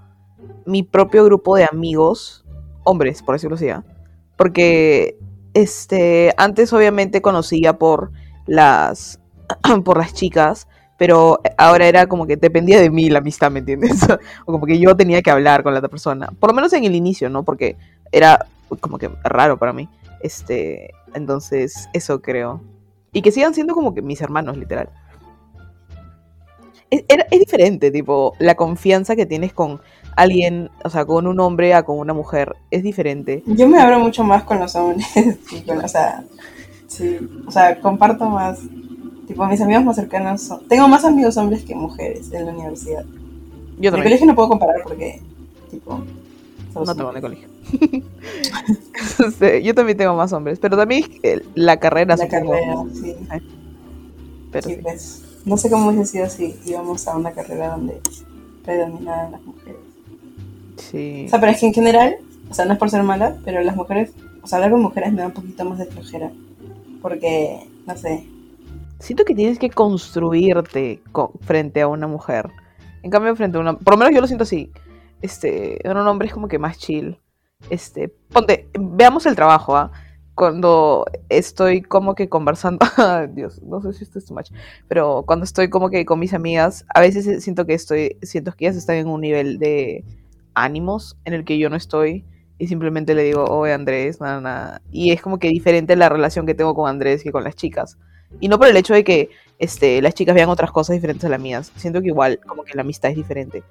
mi 0.65 0.83
propio 0.83 1.25
grupo 1.25 1.55
de 1.55 1.65
amigos. 1.65 2.45
Hombres, 2.83 3.21
por 3.21 3.35
decirlo 3.35 3.55
así. 3.55 3.69
¿ah? 3.69 3.83
Porque. 4.37 5.17
Este. 5.53 6.33
Antes, 6.37 6.73
obviamente, 6.73 7.21
conocía 7.21 7.77
por 7.77 8.11
las. 8.47 9.19
por 9.83 9.97
las 9.97 10.13
chicas. 10.13 10.67
Pero 10.97 11.39
ahora 11.57 11.87
era 11.87 12.07
como 12.07 12.25
que 12.25 12.37
dependía 12.37 12.79
de 12.79 12.89
mí 12.89 13.09
la 13.09 13.19
amistad, 13.19 13.51
¿me 13.51 13.59
entiendes? 13.59 13.99
o 14.45 14.51
como 14.53 14.65
que 14.65 14.79
yo 14.79 14.95
tenía 14.95 15.21
que 15.21 15.31
hablar 15.31 15.61
con 15.63 15.73
la 15.73 15.79
otra 15.79 15.89
persona. 15.89 16.29
Por 16.39 16.49
lo 16.51 16.53
menos 16.55 16.71
en 16.73 16.85
el 16.85 16.95
inicio, 16.95 17.29
¿no? 17.29 17.43
Porque 17.43 17.75
era 18.11 18.45
como 18.79 18.97
que 18.97 19.09
raro 19.23 19.57
para 19.57 19.73
mí. 19.73 19.89
Este, 20.21 20.91
entonces, 21.13 21.89
eso 21.93 22.21
creo. 22.21 22.61
Y 23.11 23.21
que 23.21 23.31
sigan 23.31 23.53
siendo 23.53 23.73
como 23.73 23.93
que 23.93 24.01
mis 24.01 24.21
hermanos, 24.21 24.57
literal. 24.57 24.89
Es, 26.89 27.03
era- 27.07 27.25
es 27.31 27.39
diferente, 27.39 27.91
tipo, 27.91 28.33
la 28.39 28.55
confianza 28.55 29.15
que 29.15 29.25
tienes 29.25 29.53
con 29.53 29.81
alguien, 30.15 30.69
o 30.83 30.89
sea, 30.89 31.05
con 31.05 31.27
un 31.27 31.39
hombre 31.39 31.73
a 31.73 31.83
con 31.83 31.99
una 31.99 32.13
mujer, 32.13 32.55
es 32.71 32.83
diferente. 32.83 33.43
Yo 33.45 33.67
me 33.67 33.79
abro 33.81 33.99
mucho 33.99 34.23
más 34.23 34.43
con 34.43 34.59
los 34.59 34.75
hombres. 34.75 35.05
con- 35.65 35.83
o 35.83 35.87
sea, 35.87 36.23
sí, 36.87 37.19
o 37.47 37.51
sea, 37.51 37.79
comparto 37.81 38.25
más. 38.29 38.59
Tipo, 39.27 39.45
mis 39.47 39.61
amigos 39.61 39.83
más 39.83 39.95
cercanos 39.95 40.41
son. 40.41 40.67
Tengo 40.67 40.87
más 40.87 41.03
amigos 41.05 41.35
hombres 41.37 41.63
que 41.63 41.73
mujeres 41.75 42.31
en 42.31 42.45
la 42.45 42.51
universidad. 42.53 43.03
Yo 43.03 43.09
En 43.77 43.85
el 43.85 43.91
también. 43.91 44.03
colegio 44.03 44.25
no 44.27 44.35
puedo 44.35 44.49
comparar 44.49 44.81
porque, 44.83 45.21
tipo. 45.71 46.01
No 46.75 46.95
tengo 46.95 47.09
en 47.11 47.15
el 47.15 47.21
colegio. 47.21 47.47
Sí, 49.39 49.63
yo 49.63 49.73
también 49.75 49.97
tengo 49.97 50.15
más 50.15 50.31
hombres, 50.33 50.59
pero 50.59 50.77
también 50.77 51.03
la 51.55 51.77
carrera, 51.77 52.15
La 52.15 52.27
carrera, 52.27 52.83
sí. 52.93 53.15
Pero 54.51 54.67
sí, 54.69 54.75
sí. 54.75 54.81
pues. 54.81 55.21
No 55.45 55.57
sé 55.57 55.69
cómo 55.69 55.89
hubiese 55.89 56.05
sido 56.05 56.29
si 56.29 56.55
íbamos 56.65 57.07
a 57.07 57.15
una 57.15 57.31
carrera 57.31 57.69
donde 57.69 57.99
predominaban 58.63 59.31
las 59.31 59.43
mujeres. 59.43 59.79
sí. 60.77 61.23
O 61.27 61.29
sea, 61.29 61.39
pero 61.39 61.51
es 61.51 61.59
que 61.59 61.67
en 61.67 61.73
general, 61.73 62.15
o 62.49 62.53
sea, 62.53 62.65
no 62.65 62.73
es 62.73 62.79
por 62.79 62.89
ser 62.89 63.03
mala, 63.03 63.37
pero 63.45 63.61
las 63.61 63.75
mujeres, 63.75 64.11
o 64.41 64.47
sea, 64.47 64.57
hablar 64.57 64.71
con 64.71 64.81
mujeres 64.81 65.11
me 65.13 65.21
da 65.21 65.27
un 65.27 65.33
poquito 65.33 65.65
más 65.65 65.77
de 65.77 65.85
flojera. 65.85 66.31
Porque, 67.01 67.67
no 67.85 67.95
sé, 67.97 68.25
Siento 68.99 69.25
que 69.25 69.35
tienes 69.35 69.59
que 69.59 69.69
construirte 69.69 71.01
co- 71.11 71.33
frente 71.41 71.81
a 71.81 71.87
una 71.87 72.07
mujer. 72.07 72.49
En 73.03 73.11
cambio, 73.11 73.35
frente 73.35 73.57
a 73.57 73.61
una. 73.61 73.77
Por 73.77 73.93
lo 73.93 73.97
menos 73.97 74.13
yo 74.13 74.21
lo 74.21 74.27
siento 74.27 74.43
así. 74.43 74.71
Este. 75.21 75.85
En 75.87 75.97
un 75.97 76.07
hombre 76.07 76.27
es 76.27 76.33
como 76.33 76.47
que 76.47 76.59
más 76.59 76.77
chill. 76.77 77.19
Este. 77.69 78.09
Ponte. 78.31 78.69
Veamos 78.79 79.25
el 79.25 79.35
trabajo, 79.35 79.75
¿ah? 79.75 79.91
Cuando 80.33 81.05
estoy 81.29 81.81
como 81.81 82.15
que 82.15 82.29
conversando. 82.29 82.85
Dios, 83.33 83.61
no 83.63 83.81
sé 83.81 83.93
si 83.93 84.03
esto 84.03 84.19
es 84.19 84.25
too 84.25 84.33
much. 84.35 84.51
Pero 84.87 85.23
cuando 85.25 85.45
estoy 85.45 85.69
como 85.69 85.89
que 85.89 86.05
con 86.05 86.19
mis 86.19 86.33
amigas, 86.33 86.85
a 86.93 86.99
veces 87.01 87.43
siento 87.43 87.65
que 87.65 87.73
estoy. 87.73 88.17
Siento 88.21 88.51
que 88.53 88.65
ellas 88.65 88.75
están 88.75 88.95
en 88.97 89.07
un 89.07 89.21
nivel 89.21 89.59
de 89.59 90.03
ánimos 90.53 91.17
en 91.25 91.33
el 91.33 91.45
que 91.45 91.57
yo 91.57 91.69
no 91.69 91.75
estoy. 91.75 92.25
Y 92.57 92.67
simplemente 92.67 93.15
le 93.15 93.23
digo, 93.23 93.43
oye 93.45 93.73
Andrés, 93.73 94.21
nada, 94.21 94.39
nada. 94.39 94.81
Y 94.89 95.11
es 95.11 95.21
como 95.21 95.39
que 95.39 95.49
diferente 95.49 95.95
la 95.97 96.07
relación 96.09 96.45
que 96.45 96.53
tengo 96.53 96.73
con 96.73 96.89
Andrés 96.89 97.21
que 97.23 97.31
con 97.33 97.43
las 97.43 97.55
chicas. 97.55 97.97
Y 98.39 98.47
no 98.47 98.57
por 98.57 98.67
el 98.67 98.77
hecho 98.77 98.93
de 98.93 99.03
que 99.03 99.29
este, 99.59 100.01
las 100.01 100.13
chicas 100.13 100.35
vean 100.35 100.49
otras 100.49 100.71
cosas 100.71 100.95
diferentes 100.95 101.25
a 101.25 101.29
las 101.29 101.39
mías. 101.39 101.71
Siento 101.75 102.01
que 102.01 102.07
igual, 102.07 102.39
como 102.45 102.63
que 102.63 102.73
la 102.75 102.81
amistad 102.81 103.11
es 103.11 103.17
diferente. 103.17 103.63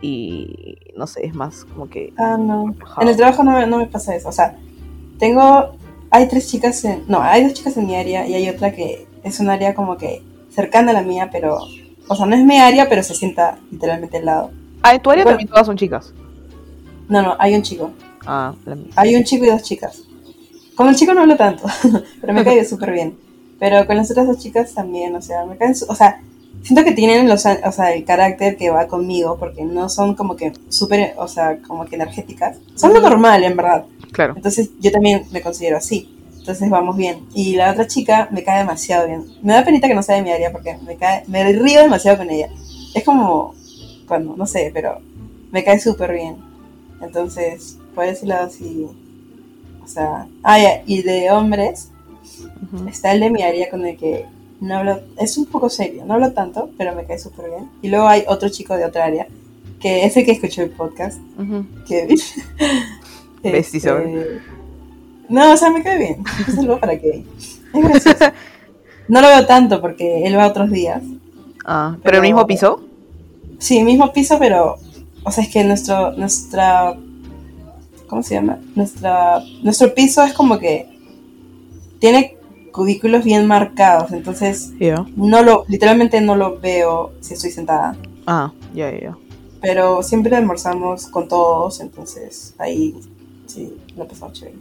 Y 0.00 0.78
no 0.96 1.06
sé, 1.06 1.24
es 1.26 1.34
más 1.34 1.64
como 1.64 1.88
que. 1.88 2.12
ah, 2.18 2.36
no. 2.38 2.74
En 3.00 3.08
el 3.08 3.16
trabajo 3.16 3.44
no 3.44 3.52
me, 3.52 3.66
no 3.66 3.78
me 3.78 3.86
pasa 3.86 4.14
eso. 4.14 4.28
O 4.28 4.32
sea, 4.32 4.56
tengo. 5.18 5.76
Hay 6.10 6.28
tres 6.28 6.50
chicas 6.50 6.84
en. 6.84 7.04
No, 7.06 7.22
hay 7.22 7.44
dos 7.44 7.54
chicas 7.54 7.76
en 7.76 7.86
mi 7.86 7.94
área 7.96 8.26
y 8.26 8.34
hay 8.34 8.48
otra 8.48 8.72
que 8.72 9.06
es 9.22 9.38
un 9.40 9.48
área 9.48 9.74
como 9.74 9.96
que 9.96 10.22
cercana 10.50 10.90
a 10.90 10.94
la 10.94 11.02
mía, 11.02 11.28
pero. 11.30 11.58
O 12.08 12.16
sea, 12.16 12.26
no 12.26 12.34
es 12.34 12.44
mi 12.44 12.58
área, 12.58 12.88
pero 12.88 13.02
se 13.02 13.14
sienta 13.14 13.58
literalmente 13.70 14.18
al 14.18 14.24
lado. 14.26 14.50
Ah, 14.82 14.94
en 14.94 15.00
tu 15.00 15.10
área 15.10 15.22
Bueno. 15.22 15.36
también 15.38 15.48
todas 15.48 15.66
son 15.66 15.76
chicas. 15.76 16.12
No, 17.08 17.22
no, 17.22 17.36
hay 17.38 17.54
un 17.54 17.62
chico. 17.62 17.92
Ah, 18.26 18.54
la 18.66 18.74
mía. 18.74 18.88
Hay 18.96 19.14
un 19.14 19.22
chico 19.22 19.44
y 19.44 19.48
dos 19.48 19.62
chicas. 19.62 20.02
Con 20.74 20.88
el 20.88 20.96
chico 20.96 21.14
no 21.14 21.20
hablo 21.20 21.36
tanto, 21.36 21.64
pero 22.20 22.32
me 22.32 22.42
cae 22.42 22.64
súper 22.68 22.90
bien. 22.92 23.16
Pero 23.62 23.86
con 23.86 23.96
las 23.96 24.10
otras 24.10 24.26
dos 24.26 24.38
chicas 24.38 24.74
también, 24.74 25.14
o 25.14 25.22
sea, 25.22 25.44
me 25.44 25.56
caen. 25.56 25.72
O 25.86 25.94
sea, 25.94 26.20
siento 26.64 26.82
que 26.82 26.90
tienen 26.90 27.28
los, 27.28 27.46
o 27.46 27.70
sea, 27.70 27.94
el 27.94 28.04
carácter 28.04 28.56
que 28.56 28.70
va 28.70 28.88
conmigo, 28.88 29.36
porque 29.38 29.64
no 29.64 29.88
son 29.88 30.16
como 30.16 30.34
que 30.34 30.52
súper, 30.68 31.14
o 31.16 31.28
sea, 31.28 31.58
como 31.58 31.84
que 31.84 31.94
energéticas. 31.94 32.56
Son 32.74 32.92
lo 32.92 33.00
normal, 33.00 33.44
en 33.44 33.56
verdad. 33.56 33.84
Claro. 34.10 34.32
Entonces 34.34 34.70
yo 34.80 34.90
también 34.90 35.26
me 35.30 35.42
considero 35.42 35.76
así. 35.76 36.12
Entonces 36.40 36.68
vamos 36.70 36.96
bien. 36.96 37.24
Y 37.34 37.54
la 37.54 37.70
otra 37.70 37.86
chica 37.86 38.26
me 38.32 38.42
cae 38.42 38.58
demasiado 38.58 39.06
bien. 39.06 39.26
Me 39.44 39.52
da 39.52 39.64
penita 39.64 39.86
que 39.86 39.94
no 39.94 40.02
sea 40.02 40.16
de 40.16 40.22
mi 40.22 40.32
área 40.32 40.50
porque 40.50 40.76
me 40.84 40.96
cae, 40.96 41.22
me 41.28 41.44
río 41.52 41.82
demasiado 41.82 42.18
con 42.18 42.30
ella. 42.30 42.48
Es 42.96 43.04
como 43.04 43.54
cuando, 44.08 44.34
no 44.36 44.44
sé, 44.44 44.72
pero 44.74 44.98
me 45.52 45.62
cae 45.62 45.78
súper 45.78 46.14
bien. 46.14 46.34
Entonces, 47.00 47.78
por 47.94 48.06
ese 48.06 48.26
lado 48.26 48.50
sí. 48.50 48.88
O 49.84 49.86
sea, 49.86 50.26
ah, 50.42 50.58
ya, 50.58 50.82
y 50.84 51.02
de 51.02 51.30
hombres, 51.30 51.91
Está 52.88 53.12
el 53.12 53.20
de 53.20 53.30
mi 53.30 53.42
área 53.42 53.68
con 53.70 53.84
el 53.86 53.96
que 53.96 54.26
no 54.60 54.76
hablo, 54.76 55.00
es 55.18 55.36
un 55.36 55.46
poco 55.46 55.68
serio, 55.68 56.04
no 56.06 56.14
hablo 56.14 56.32
tanto, 56.32 56.70
pero 56.78 56.94
me 56.94 57.04
cae 57.04 57.18
súper 57.18 57.50
bien. 57.50 57.68
Y 57.82 57.88
luego 57.88 58.06
hay 58.06 58.24
otro 58.28 58.48
chico 58.48 58.76
de 58.76 58.84
otra 58.84 59.04
área, 59.06 59.26
que 59.80 60.04
es 60.04 60.16
el 60.16 60.24
que 60.24 60.32
escuchó 60.32 60.62
el 60.62 60.70
podcast, 60.70 61.18
Ujú. 61.38 61.64
Kevin. 61.88 62.16
Bestie, 63.42 63.78
Este. 63.80 64.40
No, 65.28 65.52
o 65.52 65.56
sea, 65.56 65.70
me 65.70 65.82
cae 65.82 65.98
bien. 65.98 66.24
Un 66.48 66.54
saludo 66.54 66.78
para 66.78 66.98
Kevin. 66.98 67.26
Es 67.74 67.82
gracioso. 67.82 68.24
No 69.08 69.20
lo 69.20 69.28
veo 69.28 69.46
tanto 69.46 69.80
porque 69.80 70.24
él 70.26 70.36
va 70.38 70.46
otros 70.46 70.70
días. 70.70 71.02
Ah, 71.64 71.96
¿pero 72.02 72.18
el 72.18 72.22
mismo 72.22 72.46
piso? 72.46 72.82
Sí, 73.58 73.82
mismo 73.82 74.12
piso, 74.12 74.38
pero. 74.38 74.76
O 75.24 75.30
sea, 75.32 75.42
es 75.42 75.50
que 75.50 75.64
nuestro. 75.64 76.12
Nuestra. 76.12 76.96
¿Cómo 78.06 78.22
se 78.22 78.34
llama? 78.34 78.58
Nuestra, 78.74 79.40
nuestro 79.62 79.92
piso 79.94 80.22
es 80.22 80.32
como 80.34 80.58
que. 80.58 80.86
Tiene 81.98 82.36
cubículos 82.72 83.24
bien 83.24 83.46
marcados. 83.46 84.10
Entonces, 84.12 84.72
Ya. 84.80 85.04
no 85.16 85.42
lo. 85.42 85.64
Literalmente 85.68 86.20
no 86.20 86.34
lo 86.34 86.58
veo 86.58 87.12
si 87.20 87.34
estoy 87.34 87.50
sentada. 87.50 87.96
Ah, 88.26 88.52
ya, 88.74 88.90
ya, 88.90 89.00
ya. 89.00 89.16
Pero 89.60 90.02
siempre 90.02 90.34
almorzamos 90.34 91.06
con 91.06 91.28
todos. 91.28 91.80
Entonces, 91.80 92.54
ahí. 92.58 92.94
Sí, 93.46 93.72
lo 93.96 94.06
pasamos 94.08 94.32
chévere. 94.38 94.56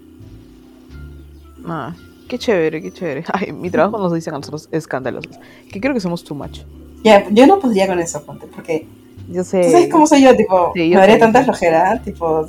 Ah, 1.65 1.93
qué 2.27 2.37
chévere, 2.37 2.81
qué 2.81 2.91
chévere. 2.91 3.23
Ay, 3.33 3.51
mi 3.51 3.69
trabajo 3.69 3.97
nos 3.97 4.13
dicen 4.13 4.33
a 4.33 4.37
nosotros 4.37 4.67
escandalosos. 4.71 5.39
Que 5.71 5.79
creo 5.79 5.93
que 5.93 5.99
somos 5.99 6.23
too 6.23 6.35
much. 6.35 6.59
Ya, 7.03 7.27
yo 7.31 7.47
no 7.47 7.59
podría 7.59 7.87
con 7.87 7.99
eso, 7.99 8.21
ponte, 8.23 8.47
porque 8.47 8.87
Yo 9.29 9.43
sé. 9.43 9.63
¿Tú 9.63 9.71
sabes 9.71 9.89
cómo 9.89 10.05
soy 10.07 10.21
yo? 10.23 10.35
Tipo, 10.35 10.71
Sí, 10.75 10.89
yo 10.89 10.95
me 10.95 11.01
daría 11.01 11.19
tanta 11.19 11.43
flojera, 11.43 12.01
tipo... 12.03 12.45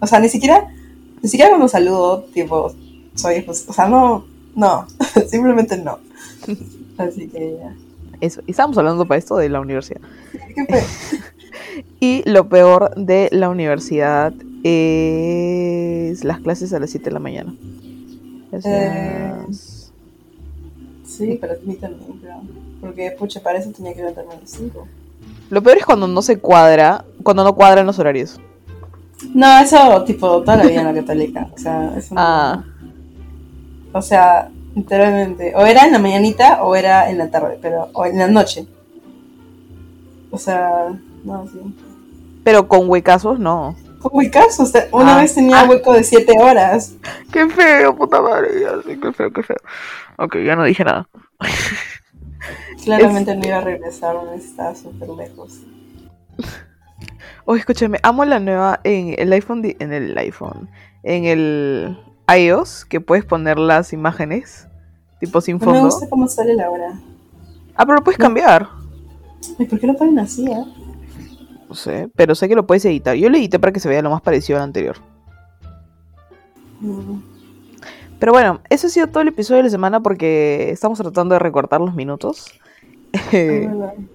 O 0.00 0.06
sea, 0.06 0.18
ni 0.20 0.28
siquiera... 0.28 0.68
Ni 1.22 1.28
siquiera 1.28 1.50
cuando 1.50 1.68
saludo, 1.68 2.24
tipo, 2.34 2.72
soy... 3.14 3.42
pues, 3.42 3.64
o 3.68 3.72
sea, 3.72 3.88
no... 3.88 4.24
No, 4.54 4.86
simplemente 5.28 5.76
no. 5.76 5.98
Así 6.98 7.28
que 7.28 7.56
ya. 7.60 7.74
Eso. 8.20 8.42
Y 8.46 8.50
estábamos 8.50 8.76
hablando 8.78 9.06
para 9.06 9.18
esto 9.18 9.36
de 9.36 9.48
la 9.48 9.60
universidad. 9.60 10.00
Y 12.00 12.28
lo 12.28 12.48
peor 12.48 12.94
de 12.96 13.28
la 13.32 13.48
universidad 13.48 14.32
es 14.64 16.24
las 16.24 16.40
clases 16.40 16.72
a 16.72 16.78
las 16.80 16.90
7 16.90 17.04
de 17.06 17.10
la 17.12 17.20
mañana. 17.20 17.54
Esas- 18.52 19.92
Sí, 21.04 21.34
para 21.36 21.54
mí 21.64 21.74
también, 21.74 22.18
creo. 22.20 22.40
Porque, 22.80 23.10
pucha, 23.18 23.40
para 23.40 23.58
eso 23.58 23.70
tenía 23.70 23.92
que 23.92 23.98
levantarme 24.00 24.32
a 24.34 24.40
las 24.40 24.50
5. 24.50 24.86
Lo 25.50 25.62
peor 25.62 25.76
es 25.78 25.84
cuando 25.86 26.08
no 26.08 26.22
se 26.22 26.38
cuadra, 26.38 27.04
cuando 27.22 27.44
no 27.44 27.54
cuadran 27.54 27.86
los 27.86 27.98
horarios. 27.98 28.40
No, 29.34 29.58
eso, 29.60 30.02
tipo, 30.04 30.40
toda 30.40 30.56
la 30.56 30.64
vida 30.66 30.80
en 30.80 30.86
la 30.86 30.94
católica. 30.94 31.48
O 31.54 31.58
sea, 31.58 31.94
eso 31.96 32.14
no- 32.14 32.20
Ah, 32.22 32.64
O 33.92 34.02
sea, 34.02 34.50
literalmente. 34.74 35.52
O 35.56 35.66
era 35.66 35.84
en 35.86 35.92
la 35.92 35.98
mañanita 35.98 36.62
o 36.62 36.74
era 36.76 37.10
en 37.10 37.18
la 37.18 37.30
tarde, 37.30 37.58
pero... 37.60 37.88
O 37.92 38.06
en 38.06 38.18
la 38.18 38.28
noche. 38.28 38.66
O 40.30 40.38
sea, 40.38 40.88
no, 41.24 41.46
sí. 41.48 41.58
pero 42.44 42.68
con 42.68 42.88
huecazos 42.88 43.38
no. 43.38 43.74
O 44.02 44.22
sea, 44.66 44.86
una 44.92 45.16
Ah. 45.16 45.20
vez 45.20 45.34
tenía 45.34 45.60
Ah. 45.60 45.66
hueco 45.68 45.92
de 45.92 46.04
7 46.04 46.32
horas. 46.40 46.94
Qué 47.32 47.46
feo, 47.50 47.94
puta 47.96 48.22
madre. 48.22 48.48
Qué 48.84 49.12
feo, 49.12 49.30
qué 49.32 49.42
feo. 49.42 49.56
Ok, 50.18 50.36
ya 50.44 50.56
no 50.56 50.64
dije 50.64 50.84
nada. 50.84 51.08
Claramente 52.84 53.34
no 53.36 53.46
iba 53.46 53.58
a 53.58 53.60
regresar, 53.60 54.16
estaba 54.36 54.74
súper 54.74 55.08
lejos. 55.10 55.60
Oye, 57.44 57.60
escúchame, 57.60 57.98
amo 58.02 58.24
la 58.24 58.38
nueva 58.38 58.80
en 58.84 59.14
el 59.18 59.32
iPhone, 59.32 59.62
en 59.78 59.92
el 59.92 60.16
iPhone, 60.16 60.70
en 61.02 61.24
el 61.26 61.98
iOS, 62.36 62.84
que 62.84 63.00
puedes 63.00 63.24
poner 63.24 63.58
las 63.58 63.92
imágenes, 63.92 64.68
tipo 65.18 65.40
sin 65.40 65.58
No 65.58 65.60
me 65.60 65.64
fondo. 65.66 65.84
gusta 65.84 66.08
cómo 66.08 66.28
sale 66.28 66.54
la 66.54 66.70
hora. 66.70 67.00
Ah, 67.74 67.84
pero 67.86 67.96
lo 67.96 68.04
puedes 68.04 68.18
cambiar. 68.18 68.68
Ay, 69.58 69.66
¿por 69.66 69.80
qué 69.80 69.86
lo 69.86 69.94
ponen 69.96 70.18
así, 70.18 70.46
eh? 70.46 70.64
No 71.68 71.74
sé, 71.74 72.08
pero 72.16 72.34
sé 72.34 72.48
que 72.48 72.56
lo 72.56 72.66
puedes 72.66 72.84
editar. 72.84 73.14
Yo 73.16 73.30
lo 73.30 73.36
edité 73.36 73.58
para 73.58 73.72
que 73.72 73.80
se 73.80 73.88
vea 73.88 74.02
lo 74.02 74.10
más 74.10 74.22
parecido 74.22 74.58
al 74.58 74.64
anterior. 74.64 74.96
Mm. 76.80 77.20
Pero 78.18 78.32
bueno, 78.32 78.60
eso 78.68 78.86
ha 78.86 78.90
sido 78.90 79.06
todo 79.06 79.22
el 79.22 79.28
episodio 79.28 79.58
de 79.58 79.64
la 79.64 79.70
semana 79.70 80.00
porque 80.00 80.70
estamos 80.70 80.98
tratando 80.98 81.34
de 81.34 81.38
recortar 81.38 81.80
los 81.80 81.94
minutos. 81.94 82.52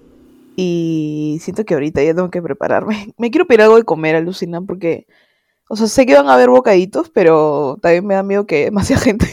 Y 0.58 1.36
siento 1.42 1.66
que 1.66 1.74
ahorita 1.74 2.02
ya 2.02 2.14
tengo 2.14 2.30
que 2.30 2.40
prepararme. 2.40 3.12
Me 3.18 3.30
quiero 3.30 3.46
pedir 3.46 3.62
algo 3.62 3.76
de 3.76 3.84
comer, 3.84 4.16
alucina, 4.16 4.62
porque, 4.62 5.06
o 5.68 5.76
sea, 5.76 5.86
sé 5.86 6.06
que 6.06 6.14
van 6.14 6.28
a 6.28 6.34
haber 6.34 6.50
bocaditos, 6.50 7.08
pero 7.10 7.78
también 7.80 8.06
me 8.06 8.14
da 8.14 8.22
miedo 8.22 8.46
que 8.46 8.64
demasiada 8.66 9.02
gente. 9.02 9.26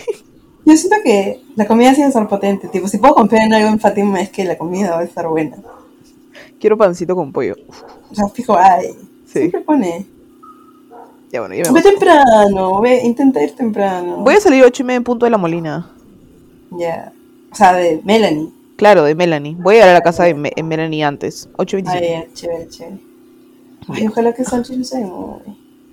Yo 0.66 0.76
siento 0.78 0.98
que 1.04 1.42
la 1.56 1.68
comida 1.68 1.94
sí 1.94 2.00
va 2.02 2.06
a 2.06 2.10
estar 2.10 2.28
potente. 2.30 2.68
Tipo, 2.70 2.88
si 2.88 2.98
puedo 2.98 3.16
confiar 3.16 3.46
en 3.46 3.54
algo 3.54 3.70
en 3.70 3.80
Fátima 3.80 4.22
es 4.22 4.30
que 4.30 4.46
la 4.46 4.58
comida 4.58 4.92
va 4.92 5.00
a 5.00 5.04
estar 5.04 5.28
buena. 5.28 5.58
Quiero 6.60 6.78
pancito 6.78 7.16
con 7.16 7.34
pollo. 7.34 7.56
O 8.10 8.16
sea, 8.16 8.28
fijo, 8.30 8.58
ay. 8.58 8.88
Sí, 9.26 9.40
Siempre 9.40 9.62
pone. 9.62 10.06
ya 11.32 11.42
bueno, 11.42 11.56
ya 11.56 11.64
me 11.72 11.72
Ve 11.74 11.82
temprano, 11.82 12.80
ve, 12.82 13.02
intenta 13.04 13.44
ir 13.44 13.52
temprano. 13.56 14.18
Voy 14.18 14.36
a 14.36 14.40
salir 14.40 14.64
ocho 14.64 14.84
y 14.84 14.86
media 14.86 14.98
en 14.98 15.04
punto 15.04 15.26
de 15.26 15.32
la 15.32 15.38
molina. 15.38 15.92
Ya. 16.72 17.12
O 17.52 17.56
sea, 17.56 17.74
de 17.74 18.00
Melanie. 18.06 18.50
Claro, 18.78 19.04
de 19.04 19.16
Melanie. 19.16 19.56
Voy 19.60 19.76
a 19.76 19.80
llegar 19.80 19.90
a 19.90 19.94
la 19.96 20.02
casa 20.02 20.24
de 20.24 20.34
Me- 20.34 20.54
en 20.56 20.68
Melanie 20.68 21.04
antes. 21.04 21.50
8.25. 21.58 21.90
Ay, 21.90 22.28
chévere, 22.34 22.68
chévere. 22.70 23.00
Ay, 23.90 24.08
ojalá 24.08 24.34
que 24.34 24.46
Sancho 24.46 24.74
no 24.78 24.84
se. 24.84 25.06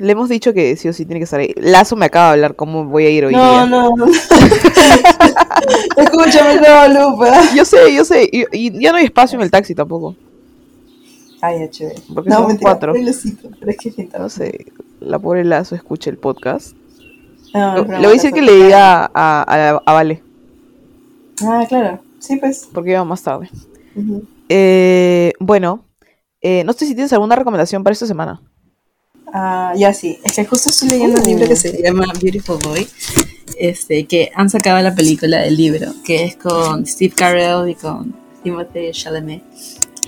Le 0.00 0.12
hemos 0.12 0.28
dicho 0.30 0.52
que 0.54 0.76
sí 0.76 0.88
o 0.88 0.92
sí 0.94 1.04
tiene 1.04 1.20
que 1.20 1.24
estar 1.24 1.38
ahí. 1.40 1.52
Lazo 1.56 1.94
me 1.94 2.06
acaba 2.06 2.28
de 2.28 2.32
hablar 2.34 2.56
cómo 2.56 2.84
voy 2.86 3.04
a 3.04 3.10
ir 3.10 3.26
hoy 3.26 3.34
No, 3.34 3.50
día. 3.50 3.66
no, 3.66 3.94
no. 3.96 4.06
Escúchame, 5.96 6.56
no, 6.56 7.10
Lupa. 7.10 7.40
Yo 7.54 7.64
sé, 7.64 7.94
yo 7.94 8.04
sé. 8.04 8.28
Y, 8.32 8.44
y 8.52 8.80
ya 8.82 8.92
no 8.92 8.98
hay 8.98 9.04
espacio 9.04 9.36
en 9.38 9.42
el 9.42 9.50
taxi 9.50 9.74
tampoco. 9.74 10.16
Ay, 11.42 11.68
chévere. 11.70 12.00
Porque 12.14 12.30
no, 12.30 12.36
somos 12.36 12.48
mentira, 12.48 12.70
cuatro. 12.70 12.92
pero 12.92 13.70
es 13.70 13.76
que 13.78 14.08
No 14.18 14.28
sé. 14.28 14.66
La 15.00 15.18
pobre 15.18 15.44
Lazo 15.44 15.74
escucha 15.74 16.10
el 16.10 16.18
podcast. 16.18 16.76
No, 17.54 17.76
Le 17.76 17.82
pero 17.84 17.98
le 17.98 18.04
voy 18.06 18.10
a 18.10 18.12
decir 18.12 18.32
que 18.32 18.42
le 18.42 18.52
diga 18.54 19.04
a, 19.04 19.10
a, 19.14 19.82
a 19.84 19.92
Vale. 19.92 20.22
Ah, 21.42 21.64
claro. 21.68 22.00
Sí, 22.18 22.36
pues. 22.36 22.68
Porque 22.72 22.94
va 22.94 23.04
más 23.04 23.22
tarde. 23.22 23.48
Eh, 24.48 25.32
bueno. 25.40 25.84
eh, 26.40 26.62
no 26.64 26.72
sé 26.72 26.86
si 26.86 26.94
tienes 26.94 27.12
alguna 27.12 27.36
recomendación 27.36 27.82
para 27.84 27.92
esta 27.92 28.06
semana. 28.06 28.40
Ah, 29.32 29.72
ya 29.76 29.92
sí. 29.92 30.18
Es 30.24 30.34
que 30.34 30.44
justo 30.44 30.70
estoy 30.70 30.88
leyendo 30.90 31.18
un 31.18 31.24
Uh. 31.24 31.28
libro 31.28 31.48
que 31.48 31.56
se 31.56 31.82
llama 31.82 32.06
Beautiful 32.20 32.58
Boy. 32.62 32.86
Este, 33.58 34.06
que 34.06 34.30
han 34.34 34.48
sacado 34.48 34.80
la 34.80 34.94
película 34.94 35.38
del 35.40 35.56
libro, 35.56 35.92
que 36.04 36.24
es 36.24 36.36
con 36.36 36.86
Steve 36.86 37.14
Carell 37.14 37.68
y 37.68 37.74
con 37.74 38.14
Timothée 38.42 38.90
Chalamet. 38.92 39.42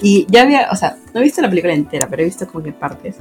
Y 0.00 0.26
ya 0.30 0.42
había, 0.42 0.68
o 0.72 0.76
sea, 0.76 0.96
no 1.12 1.20
he 1.20 1.22
visto 1.24 1.42
la 1.42 1.50
película 1.50 1.74
entera, 1.74 2.08
pero 2.08 2.22
he 2.22 2.24
visto 2.24 2.46
como 2.46 2.64
que 2.64 2.72
partes. 2.72 3.16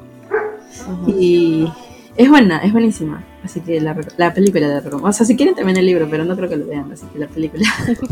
Y 1.07 1.67
es 2.15 2.29
buena, 2.29 2.59
es 2.59 2.71
buenísima. 2.71 3.23
Así 3.43 3.59
que 3.59 3.81
la, 3.81 3.95
la 4.17 4.33
película 4.33 4.67
la 4.67 4.79
recomiendo. 4.79 5.09
O 5.09 5.13
sea, 5.13 5.25
si 5.25 5.35
quieren 5.35 5.53
también 5.55 5.77
el 5.77 5.85
libro, 5.85 6.07
pero 6.09 6.23
no 6.23 6.35
creo 6.35 6.47
que 6.49 6.55
lo 6.57 6.65
vean, 6.65 6.91
así 6.91 7.05
que 7.11 7.19
la 7.19 7.27
película. 7.27 7.63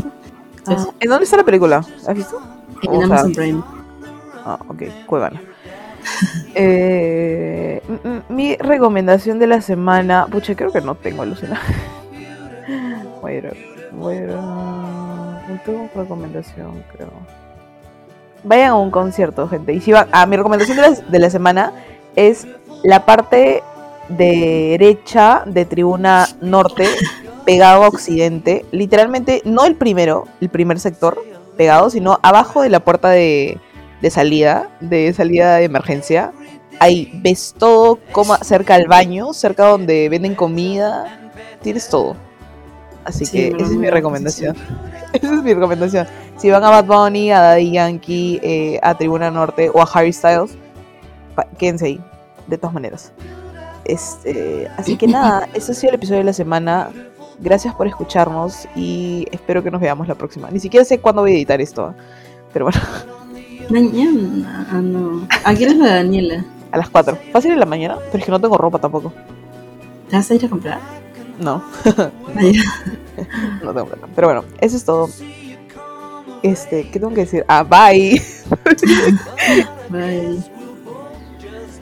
Ah, 0.66 0.86
¿En 1.00 1.08
dónde 1.08 1.24
está 1.24 1.38
la 1.38 1.44
película? 1.44 1.78
¿Has 2.06 2.14
visto? 2.14 2.38
en 2.82 2.90
o 2.90 2.96
sea, 2.98 3.04
Amazon 3.06 3.32
Prime. 3.32 3.62
Ah, 4.44 4.58
ok, 4.68 4.82
Cuevana. 5.06 5.40
Eh, 6.54 7.82
mi 8.28 8.56
recomendación 8.56 9.38
de 9.38 9.46
la 9.46 9.60
semana. 9.60 10.26
Pucha, 10.30 10.54
creo 10.54 10.72
que 10.72 10.80
no 10.80 10.94
tengo 10.94 11.22
alucina. 11.22 11.60
Voy 13.22 13.40
No 13.40 13.50
tengo 15.64 15.88
recomendación, 15.94 16.82
creo. 16.92 17.12
Vayan 18.42 18.70
a 18.70 18.76
un 18.76 18.90
concierto, 18.90 19.48
gente. 19.48 19.72
Y 19.72 19.80
si 19.80 19.92
van. 19.92 20.08
Ah, 20.12 20.26
mi 20.26 20.36
recomendación 20.36 20.76
de 20.76 20.82
la, 20.82 20.90
de 20.90 21.18
la 21.18 21.30
semana 21.30 21.72
es 22.16 22.46
la 22.82 23.04
parte 23.04 23.62
derecha 24.08 25.42
de 25.46 25.64
tribuna 25.64 26.26
norte, 26.40 26.86
pegado 27.44 27.84
a 27.84 27.88
occidente. 27.88 28.64
Literalmente, 28.70 29.42
no 29.44 29.64
el 29.64 29.76
primero, 29.76 30.26
el 30.40 30.48
primer 30.48 30.80
sector 30.80 31.18
pegado, 31.56 31.90
sino 31.90 32.18
abajo 32.22 32.62
de 32.62 32.70
la 32.70 32.80
puerta 32.80 33.10
de, 33.10 33.60
de 34.00 34.10
salida, 34.10 34.68
de 34.80 35.12
salida 35.12 35.56
de 35.56 35.64
emergencia. 35.64 36.32
Ahí 36.78 37.10
ves 37.22 37.54
todo 37.58 37.98
como 38.12 38.36
cerca 38.36 38.74
al 38.74 38.86
baño, 38.86 39.32
cerca 39.34 39.66
donde 39.66 40.08
venden 40.08 40.34
comida, 40.34 41.30
tienes 41.62 41.88
todo. 41.88 42.16
Así 43.04 43.26
Sí, 43.26 43.32
que 43.32 43.48
esa 43.48 43.72
es 43.72 43.76
mi 43.76 43.90
recomendación. 43.90 44.56
Esa 45.12 45.34
es 45.34 45.42
mi 45.42 45.52
recomendación. 45.54 46.06
Si 46.36 46.48
van 46.50 46.62
a 46.62 46.70
Bad 46.70 46.84
Bunny, 46.84 47.32
a 47.32 47.40
Daddy 47.40 47.72
Yankee, 47.72 48.38
eh, 48.44 48.78
a 48.80 48.94
Tribuna 48.96 49.28
Norte 49.28 49.68
o 49.74 49.82
a 49.82 49.88
Harry 49.92 50.12
Styles, 50.12 50.52
quédense 51.58 51.86
ahí, 51.86 52.00
de 52.46 52.56
todas 52.56 52.72
maneras. 52.72 53.12
Este, 53.84 54.68
así 54.76 54.96
que 54.96 55.08
nada, 55.08 55.48
ese 55.54 55.72
ha 55.72 55.74
sido 55.74 55.90
el 55.90 55.96
episodio 55.96 56.18
de 56.18 56.24
la 56.24 56.32
semana. 56.32 56.90
Gracias 57.40 57.74
por 57.74 57.88
escucharnos 57.88 58.68
y 58.76 59.26
espero 59.32 59.64
que 59.64 59.70
nos 59.70 59.80
veamos 59.80 60.06
la 60.06 60.14
próxima. 60.14 60.48
Ni 60.50 60.60
siquiera 60.60 60.84
sé 60.84 61.00
cuándo 61.00 61.22
voy 61.22 61.32
a 61.32 61.34
editar 61.34 61.60
esto, 61.60 61.92
pero 62.52 62.66
bueno, 62.66 62.78
Mañana, 63.70 64.66
ah, 64.70 64.80
no. 64.80 65.26
¿A 65.44 65.54
qué 65.54 65.64
hora 65.64 65.72
es 65.72 65.78
la 65.78 65.94
Daniela? 65.94 66.44
a 66.72 66.76
las 66.78 66.88
4. 66.88 67.18
Fácil 67.32 67.52
en 67.52 67.60
la 67.60 67.66
mañana, 67.66 67.96
pero 68.06 68.18
es 68.18 68.24
que 68.24 68.30
no 68.30 68.40
tengo 68.40 68.56
ropa 68.56 68.78
tampoco. 68.78 69.12
¿Te 70.08 70.16
vas 70.16 70.30
a 70.30 70.34
ir 70.34 70.44
a 70.44 70.48
comprar? 70.48 70.80
No, 71.38 71.62
Ay, 72.36 72.52
no 73.62 73.72
tengo 73.72 73.86
plata. 73.86 74.06
Pero 74.14 74.26
bueno, 74.28 74.44
eso 74.60 74.76
es 74.76 74.84
todo. 74.84 75.08
Este, 76.42 76.88
¿qué 76.90 76.98
tengo 76.98 77.14
que 77.14 77.22
decir? 77.22 77.44
Ah, 77.48 77.62
bye. 77.62 78.22
bye. 79.90 80.59